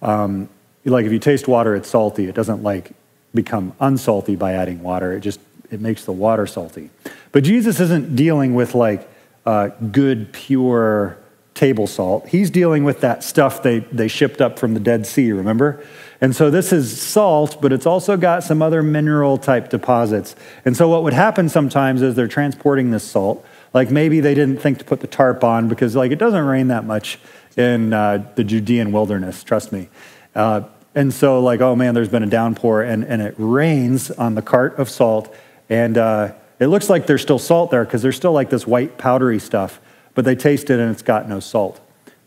Um, 0.00 0.48
like, 0.86 1.04
if 1.04 1.12
you 1.12 1.18
taste 1.18 1.46
water, 1.46 1.74
it's 1.74 1.88
salty. 1.88 2.26
It 2.26 2.34
doesn't, 2.34 2.62
like, 2.62 2.92
become 3.34 3.72
unsalty 3.78 4.38
by 4.38 4.54
adding 4.54 4.82
water, 4.82 5.12
it 5.12 5.20
just 5.20 5.40
it 5.70 5.82
makes 5.82 6.06
the 6.06 6.12
water 6.12 6.46
salty. 6.46 6.88
But 7.30 7.44
Jesus 7.44 7.78
isn't 7.78 8.16
dealing 8.16 8.54
with, 8.54 8.74
like, 8.74 9.06
uh, 9.44 9.68
good, 9.92 10.32
pure 10.32 11.18
table 11.58 11.88
salt. 11.88 12.28
He's 12.28 12.50
dealing 12.50 12.84
with 12.84 13.00
that 13.00 13.24
stuff 13.24 13.62
they, 13.62 13.80
they 13.80 14.06
shipped 14.06 14.40
up 14.40 14.58
from 14.58 14.74
the 14.74 14.80
Dead 14.80 15.06
Sea, 15.06 15.32
remember? 15.32 15.84
And 16.20 16.34
so 16.34 16.50
this 16.50 16.72
is 16.72 17.00
salt, 17.00 17.60
but 17.60 17.72
it's 17.72 17.86
also 17.86 18.16
got 18.16 18.44
some 18.44 18.62
other 18.62 18.82
mineral 18.82 19.38
type 19.38 19.68
deposits. 19.68 20.36
And 20.64 20.76
so 20.76 20.88
what 20.88 21.02
would 21.02 21.12
happen 21.12 21.48
sometimes 21.48 22.00
is 22.00 22.14
they're 22.14 22.28
transporting 22.28 22.92
this 22.92 23.04
salt. 23.04 23.44
Like 23.74 23.90
maybe 23.90 24.20
they 24.20 24.34
didn't 24.34 24.58
think 24.58 24.78
to 24.78 24.84
put 24.84 25.00
the 25.00 25.06
tarp 25.08 25.42
on 25.42 25.68
because 25.68 25.96
like 25.96 26.12
it 26.12 26.18
doesn't 26.18 26.44
rain 26.44 26.68
that 26.68 26.84
much 26.84 27.18
in 27.56 27.92
uh, 27.92 28.30
the 28.36 28.44
Judean 28.44 28.92
wilderness, 28.92 29.42
trust 29.42 29.72
me. 29.72 29.88
Uh, 30.34 30.62
and 30.94 31.12
so 31.12 31.40
like, 31.40 31.60
oh 31.60 31.74
man, 31.74 31.94
there's 31.94 32.08
been 32.08 32.22
a 32.22 32.28
downpour 32.28 32.82
and, 32.82 33.04
and 33.04 33.20
it 33.20 33.34
rains 33.36 34.10
on 34.12 34.36
the 34.36 34.42
cart 34.42 34.78
of 34.78 34.88
salt. 34.88 35.34
And 35.68 35.98
uh, 35.98 36.34
it 36.60 36.68
looks 36.68 36.88
like 36.88 37.06
there's 37.06 37.22
still 37.22 37.38
salt 37.38 37.70
there 37.70 37.84
because 37.84 38.02
there's 38.02 38.16
still 38.16 38.32
like 38.32 38.48
this 38.48 38.66
white 38.66 38.96
powdery 38.96 39.38
stuff, 39.38 39.80
but 40.18 40.24
they 40.24 40.34
taste 40.34 40.68
it 40.68 40.80
and 40.80 40.90
it's 40.90 41.00
got 41.00 41.28
no 41.28 41.38
salt. 41.38 41.80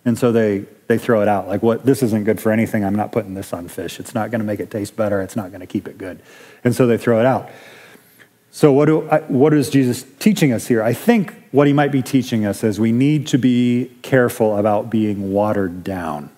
And 0.06 0.18
so 0.18 0.32
they, 0.32 0.60
they 0.88 0.98
throw 0.98 1.22
it 1.22 1.28
out. 1.28 1.50
Like, 1.50 1.62
what? 1.62 1.86
This 1.86 2.02
isn't 2.02 2.24
good 2.24 2.40
for 2.40 2.54
anything. 2.54 2.86
I'm 2.86 2.96
not 2.96 3.12
putting 3.12 3.34
this 3.34 3.52
on 3.52 3.68
fish. 3.68 4.00
It's 4.00 4.16
not 4.16 4.32
going 4.32 4.40
to 4.40 4.48
make 4.48 4.62
it 4.62 4.72
taste 4.72 4.96
better. 4.96 5.20
It's 5.20 5.36
not 5.36 5.50
going 5.50 5.60
to 5.60 5.68
keep 5.68 5.90
it 5.90 5.98
good. 5.98 6.22
And 6.64 6.74
so 6.74 6.88
they 6.88 6.98
throw 6.98 7.20
it 7.20 7.26
out. 7.26 7.50
So, 8.50 8.72
what, 8.72 8.86
do 8.86 9.10
I, 9.10 9.20
what 9.24 9.54
is 9.54 9.70
Jesus 9.70 10.06
teaching 10.20 10.54
us 10.54 10.68
here? 10.68 10.82
I 10.82 10.94
think 10.94 11.36
what 11.52 11.68
he 11.68 11.74
might 11.74 11.92
be 11.92 12.02
teaching 12.02 12.46
us 12.46 12.64
is 12.64 12.80
we 12.80 12.94
need 12.94 13.28
to 13.28 13.38
be 13.38 13.92
careful 14.04 14.56
about 14.56 14.90
being 14.90 15.34
watered 15.34 15.84
down. 15.84 16.30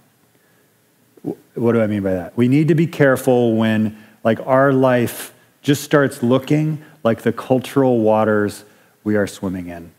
What 1.54 1.74
do 1.74 1.84
I 1.84 1.86
mean 1.86 2.02
by 2.02 2.14
that? 2.14 2.36
We 2.36 2.48
need 2.48 2.68
to 2.70 2.76
be 2.76 2.88
careful 2.88 3.56
when, 3.56 4.04
like, 4.24 4.40
our 4.48 4.74
life 4.74 5.36
just 5.62 5.84
starts 5.84 6.24
looking 6.24 6.84
like 7.04 7.22
the 7.22 7.32
cultural 7.32 8.00
waters 8.00 8.64
we 9.04 9.16
are 9.16 9.28
swimming 9.28 9.68
in. 9.68 9.92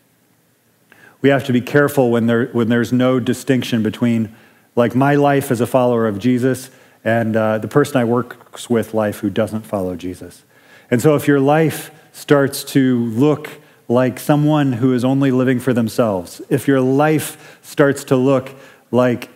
We 1.25 1.31
have 1.31 1.45
to 1.45 1.53
be 1.53 1.61
careful 1.61 2.11
when, 2.11 2.27
there, 2.27 2.45
when 2.49 2.69
there's 2.69 2.93
no 2.93 3.19
distinction 3.19 3.81
between, 3.81 4.35
like, 4.75 4.93
my 4.93 5.15
life 5.15 5.49
as 5.49 5.59
a 5.59 5.65
follower 5.65 6.05
of 6.05 6.19
Jesus 6.19 6.69
and 7.03 7.35
uh, 7.35 7.57
the 7.57 7.67
person 7.67 7.97
I 7.97 8.03
work 8.03 8.69
with 8.69 8.93
life 8.93 9.21
who 9.21 9.31
doesn't 9.31 9.63
follow 9.63 9.95
Jesus. 9.95 10.43
And 10.91 11.01
so 11.01 11.15
if 11.15 11.27
your 11.27 11.39
life 11.39 11.89
starts 12.11 12.63
to 12.65 13.05
look 13.05 13.49
like 13.87 14.19
someone 14.19 14.73
who 14.73 14.93
is 14.93 15.03
only 15.03 15.31
living 15.31 15.59
for 15.59 15.73
themselves, 15.73 16.43
if 16.51 16.67
your 16.67 16.79
life 16.79 17.57
starts 17.63 18.03
to 18.03 18.15
look 18.15 18.51
like 18.91 19.31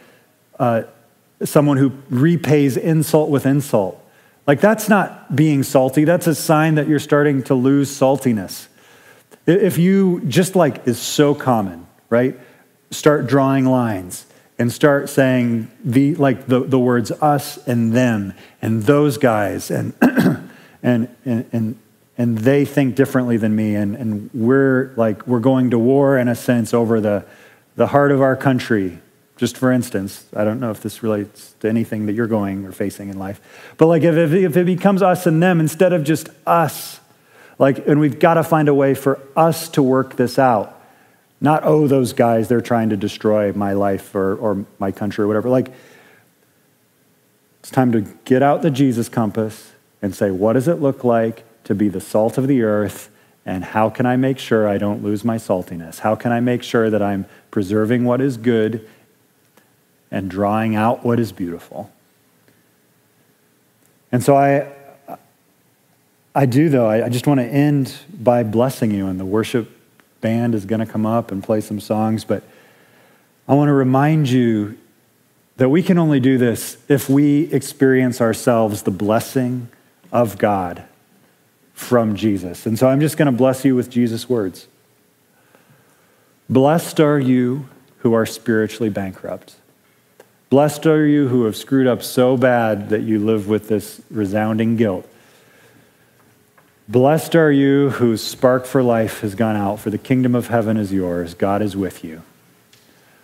uh, 0.60 0.84
someone 1.43 1.78
who 1.78 1.91
repays 2.12 2.78
insult 2.78 3.32
with 3.32 3.47
insult, 3.47 3.99
like, 4.45 4.62
that's 4.62 4.89
not 4.89 5.36
being 5.36 5.63
salty. 5.63 6.04
That's 6.04 6.28
a 6.28 6.36
sign 6.36 6.75
that 6.75 6.88
you're 6.88 6.99
starting 6.99 7.41
to 7.45 7.56
lose 7.56 7.89
saltiness. 7.89 8.67
If 9.50 9.78
you, 9.78 10.22
just 10.28 10.56
like 10.56 10.88
is 10.88 11.00
so 11.00 11.34
common, 11.34 11.88
right? 12.10 12.38
Start 12.92 13.28
drawing 13.28 13.66
lines 13.66 14.26
and 14.58 14.72
start 14.72 15.10
saying 15.10 15.72
the, 15.84 16.16
like 16.16 16.48
the, 16.48 16.62
the 16.62 16.80
words 16.80 17.12
us 17.12 17.58
and 17.68 17.94
them 17.94 18.34
and 18.62 18.84
those 18.84 19.18
guys 19.18 19.72
and, 19.72 19.94
and, 20.84 21.10
and, 21.26 21.46
and, 21.52 21.80
and 22.18 22.38
they 22.38 22.66
think 22.66 22.96
differently 22.96 23.38
than 23.38 23.56
me 23.56 23.76
and, 23.76 23.96
and 23.96 24.30
we're 24.34 24.92
like 24.98 25.26
we're 25.26 25.40
going 25.40 25.70
to 25.70 25.80
war 25.80 26.18
in 26.18 26.28
a 26.28 26.36
sense 26.36 26.74
over 26.74 27.00
the, 27.00 27.26
the 27.76 27.88
heart 27.88 28.12
of 28.12 28.22
our 28.22 28.36
country 28.36 29.00
just 29.40 29.56
for 29.56 29.72
instance, 29.72 30.26
I 30.36 30.44
don't 30.44 30.60
know 30.60 30.70
if 30.70 30.82
this 30.82 31.02
relates 31.02 31.54
to 31.62 31.70
anything 31.70 32.08
that 32.08 32.14
you're 32.14 32.28
going 32.28 32.66
or 32.66 32.74
facing 32.74 33.08
in 33.08 33.18
life, 33.18 33.40
but 33.78 33.88
like 33.88 34.04
if, 34.04 34.16
if, 34.16 34.34
if 34.34 34.58
it 34.58 34.66
becomes 34.66 35.02
us 35.02 35.26
and 35.26 35.42
them 35.42 35.62
instead 35.62 35.94
of 35.94 36.04
just 36.04 36.28
us, 36.46 36.99
like, 37.60 37.88
and 37.88 38.00
we've 38.00 38.19
got 38.19 38.34
to 38.34 38.43
find 38.43 38.67
a 38.67 38.74
way 38.74 38.95
for 38.95 39.19
us 39.36 39.69
to 39.69 39.84
work 39.84 40.15
this 40.15 40.39
out. 40.39 40.82
Not, 41.39 41.63
oh, 41.63 41.88
those 41.88 42.13
guys, 42.13 42.48
they're 42.48 42.60
trying 42.60 42.89
to 42.89 42.98
destroy 42.98 43.54
my 43.54 43.74
life 43.74 44.15
or, 44.15 44.36
or 44.36 44.65
my 44.80 44.91
country 44.91 45.24
or 45.24 45.28
whatever. 45.28 45.50
Like, 45.50 45.72
it's 47.60 47.69
time 47.69 47.91
to 47.91 48.02
get 48.26 48.41
out 48.41 48.62
the 48.63 48.72
Jesus 48.72 49.08
compass 49.08 49.74
and 50.02 50.15
say, 50.15 50.32
what 50.32 50.54
does 50.54 50.67
it 50.67 50.82
look 50.82 51.04
like 51.04 51.43
to 51.65 51.76
be 51.76 51.89
the 51.89 52.02
salt 52.02 52.38
of 52.38 52.48
the 52.48 52.63
earth? 52.63 53.12
And 53.45 53.63
how 53.63 53.89
can 53.89 54.06
I 54.06 54.15
make 54.15 54.39
sure 54.39 54.67
I 54.67 54.78
don't 54.78 55.04
lose 55.04 55.24
my 55.24 55.38
saltiness? 55.38 56.00
How 56.00 56.15
can 56.15 56.32
I 56.32 56.39
make 56.39 56.63
sure 56.63 56.89
that 56.89 57.02
I'm 57.02 57.26
preserving 57.52 58.06
what 58.06 58.22
is 58.22 58.38
good 58.38 58.88
and 60.12 60.30
drawing 60.30 60.76
out 60.76 61.06
what 61.06 61.19
is 61.19 61.32
beautiful. 61.32 61.91
And 64.12 64.24
so 64.24 64.36
I, 64.36 64.72
I 66.39 66.45
do, 66.45 66.69
though, 66.69 66.89
I 66.89 67.10
just 67.10 67.28
want 67.28 67.41
to 67.41 67.45
end 67.45 67.93
by 68.17 68.43
blessing 68.43 68.91
you, 68.91 69.08
and 69.08 69.19
the 69.19 69.25
worship 69.25 69.69
band 70.21 70.56
is 70.56 70.63
going 70.63 70.80
to 70.80 70.86
come 70.86 71.06
up 71.06 71.34
and 71.34 71.43
play 71.43 71.60
some 71.60 71.82
songs, 71.82 72.23
but 72.23 72.43
I 73.45 73.56
want 73.56 73.67
to 73.67 73.73
remind 73.73 74.30
you 74.30 74.78
that 75.58 75.67
we 75.67 75.84
can 75.84 75.97
only 75.97 76.21
do 76.21 76.38
this 76.38 76.78
if 76.88 77.10
we 77.10 77.52
experience 77.52 78.21
ourselves 78.21 78.84
the 78.84 78.91
blessing 78.91 79.67
of 80.13 80.38
God 80.38 80.86
from 81.73 82.15
Jesus. 82.15 82.65
And 82.65 82.80
so 82.80 82.88
I'm 82.88 83.02
just 83.02 83.17
going 83.17 83.25
to 83.25 83.38
bless 83.38 83.65
you 83.65 83.75
with 83.75 83.89
Jesus' 83.89 84.30
words. 84.30 84.69
Blessed 86.49 87.02
are 87.02 87.19
you 87.19 87.67
who 87.97 88.13
are 88.13 88.25
spiritually 88.25 88.89
bankrupt 88.89 89.58
Blessed 90.49 90.88
are 90.88 91.06
you 91.06 91.28
who 91.28 91.43
have 91.43 91.56
screwed 91.56 91.86
up 91.86 92.02
so 92.02 92.36
bad 92.36 92.89
that 92.89 93.02
you 93.02 93.19
live 93.19 93.47
with 93.47 93.67
this 93.67 94.02
resounding 94.10 94.78
guilt. 94.78 95.08
Blessed 96.89 97.36
are 97.36 97.52
you 97.52 97.91
whose 97.91 98.23
spark 98.23 98.65
for 98.65 98.82
life 98.82 99.21
has 99.21 99.36
gone 99.36 99.56
out, 99.56 99.80
for 99.80 99.91
the 99.91 99.99
kingdom 99.99 100.34
of 100.34 100.47
heaven 100.47 100.75
is 100.75 100.91
yours. 100.91 101.36
God 101.36 101.62
is 101.62 101.78
with 101.78 102.04
you. 102.04 102.23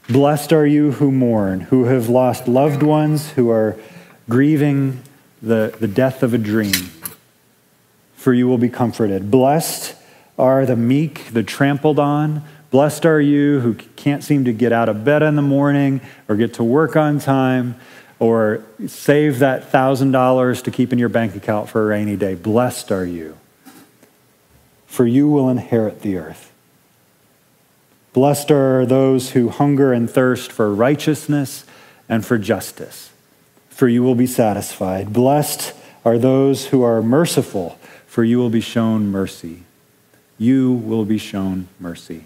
Blessed 0.07 0.53
are 0.53 0.67
you 0.67 0.91
who 0.91 1.11
mourn, 1.11 1.61
who 1.61 1.85
have 1.85 2.07
lost 2.07 2.47
loved 2.47 2.83
ones, 2.83 3.31
who 3.31 3.49
are 3.49 3.75
grieving 4.29 5.01
the, 5.41 5.75
the 5.79 5.87
death 5.87 6.21
of 6.21 6.31
a 6.31 6.37
dream, 6.37 6.91
for 8.15 8.35
you 8.35 8.47
will 8.47 8.59
be 8.59 8.69
comforted. 8.69 9.31
Blessed 9.31 9.95
are 10.37 10.67
the 10.67 10.75
meek, 10.75 11.33
the 11.33 11.41
trampled 11.41 11.97
on. 11.97 12.43
Blessed 12.69 13.03
are 13.07 13.19
you 13.19 13.61
who 13.61 13.73
can't 13.95 14.23
seem 14.23 14.45
to 14.45 14.53
get 14.53 14.73
out 14.73 14.89
of 14.89 15.03
bed 15.03 15.23
in 15.23 15.35
the 15.35 15.41
morning 15.41 16.01
or 16.27 16.35
get 16.35 16.53
to 16.53 16.63
work 16.63 16.95
on 16.95 17.17
time 17.17 17.73
or 18.19 18.63
save 18.85 19.39
that 19.39 19.71
$1,000 19.71 20.63
to 20.63 20.69
keep 20.69 20.93
in 20.93 20.99
your 20.99 21.09
bank 21.09 21.35
account 21.35 21.67
for 21.67 21.81
a 21.81 21.85
rainy 21.87 22.15
day. 22.15 22.35
Blessed 22.35 22.91
are 22.91 23.05
you, 23.05 23.35
for 24.85 25.05
you 25.05 25.27
will 25.27 25.49
inherit 25.49 26.01
the 26.01 26.17
earth. 26.17 26.51
Blessed 28.13 28.49
are 28.49 28.85
those 28.85 29.31
who 29.31 29.49
hunger 29.49 29.91
and 29.91 30.09
thirst 30.09 30.51
for 30.51 30.73
righteousness 30.73 31.65
and 32.07 32.25
for 32.25 32.37
justice, 32.37 33.11
for 33.69 33.87
you 33.87 34.03
will 34.03 34.15
be 34.15 34.27
satisfied. 34.27 35.11
Blessed 35.11 35.73
are 36.05 36.17
those 36.17 36.67
who 36.67 36.81
are 36.81 37.01
merciful, 37.01 37.77
for 38.05 38.23
you 38.23 38.37
will 38.37 38.49
be 38.49 38.61
shown 38.61 39.11
mercy. 39.11 39.63
You 40.37 40.71
will 40.71 41.03
be 41.03 41.17
shown 41.17 41.67
mercy. 41.79 42.25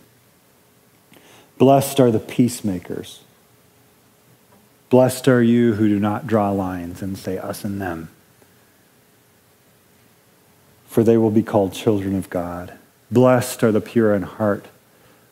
Blessed 1.58 2.00
are 2.00 2.12
the 2.12 2.20
peacemakers. 2.20 3.22
Blessed 4.90 5.28
are 5.28 5.44
you 5.44 5.74
who 5.74 5.88
do 5.88 6.00
not 6.00 6.28
draw 6.28 6.52
lines 6.52 7.02
and 7.02 7.18
say 7.18 7.38
us 7.38 7.64
and 7.64 7.82
them, 7.82 8.10
for 10.90 11.06
they 11.06 11.16
will 11.16 11.32
be 11.32 11.44
called 11.44 11.72
children 11.72 12.18
of 12.18 12.30
God. 12.30 12.74
Blessed 13.10 13.64
are 13.64 13.72
the 13.72 13.80
pure 13.80 14.14
in 14.14 14.24
heart 14.24 14.66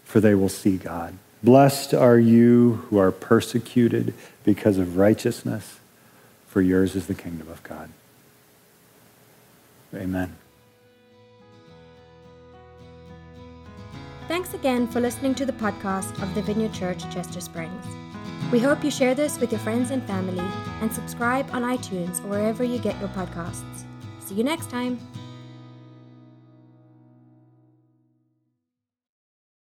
for 0.07 0.21
they 0.21 0.33
will 0.33 0.49
see 0.49 0.77
God. 0.77 1.17
Blessed 1.43 1.93
are 1.93 2.17
you 2.17 2.85
who 2.89 2.97
are 2.97 3.11
persecuted 3.11 4.13
because 4.45 4.77
of 4.77 4.95
righteousness, 4.95 5.79
for 6.47 6.61
yours 6.61 6.95
is 6.95 7.07
the 7.07 7.13
kingdom 7.13 7.49
of 7.49 7.61
God. 7.63 7.89
Amen. 9.93 10.37
Thanks 14.29 14.53
again 14.53 14.87
for 14.87 15.01
listening 15.01 15.35
to 15.35 15.45
the 15.45 15.53
podcast 15.53 16.21
of 16.23 16.33
the 16.35 16.41
Vineyard 16.41 16.73
Church, 16.73 17.03
Chester 17.13 17.41
Springs. 17.41 17.85
We 18.49 18.59
hope 18.59 18.81
you 18.81 18.91
share 18.91 19.13
this 19.13 19.39
with 19.39 19.51
your 19.51 19.59
friends 19.59 19.91
and 19.91 20.01
family 20.03 20.43
and 20.81 20.91
subscribe 20.91 21.49
on 21.51 21.63
iTunes 21.63 22.23
or 22.23 22.29
wherever 22.29 22.63
you 22.63 22.79
get 22.79 22.97
your 23.01 23.09
podcasts. 23.09 23.83
See 24.21 24.35
you 24.35 24.43
next 24.45 24.69
time. 24.69 24.97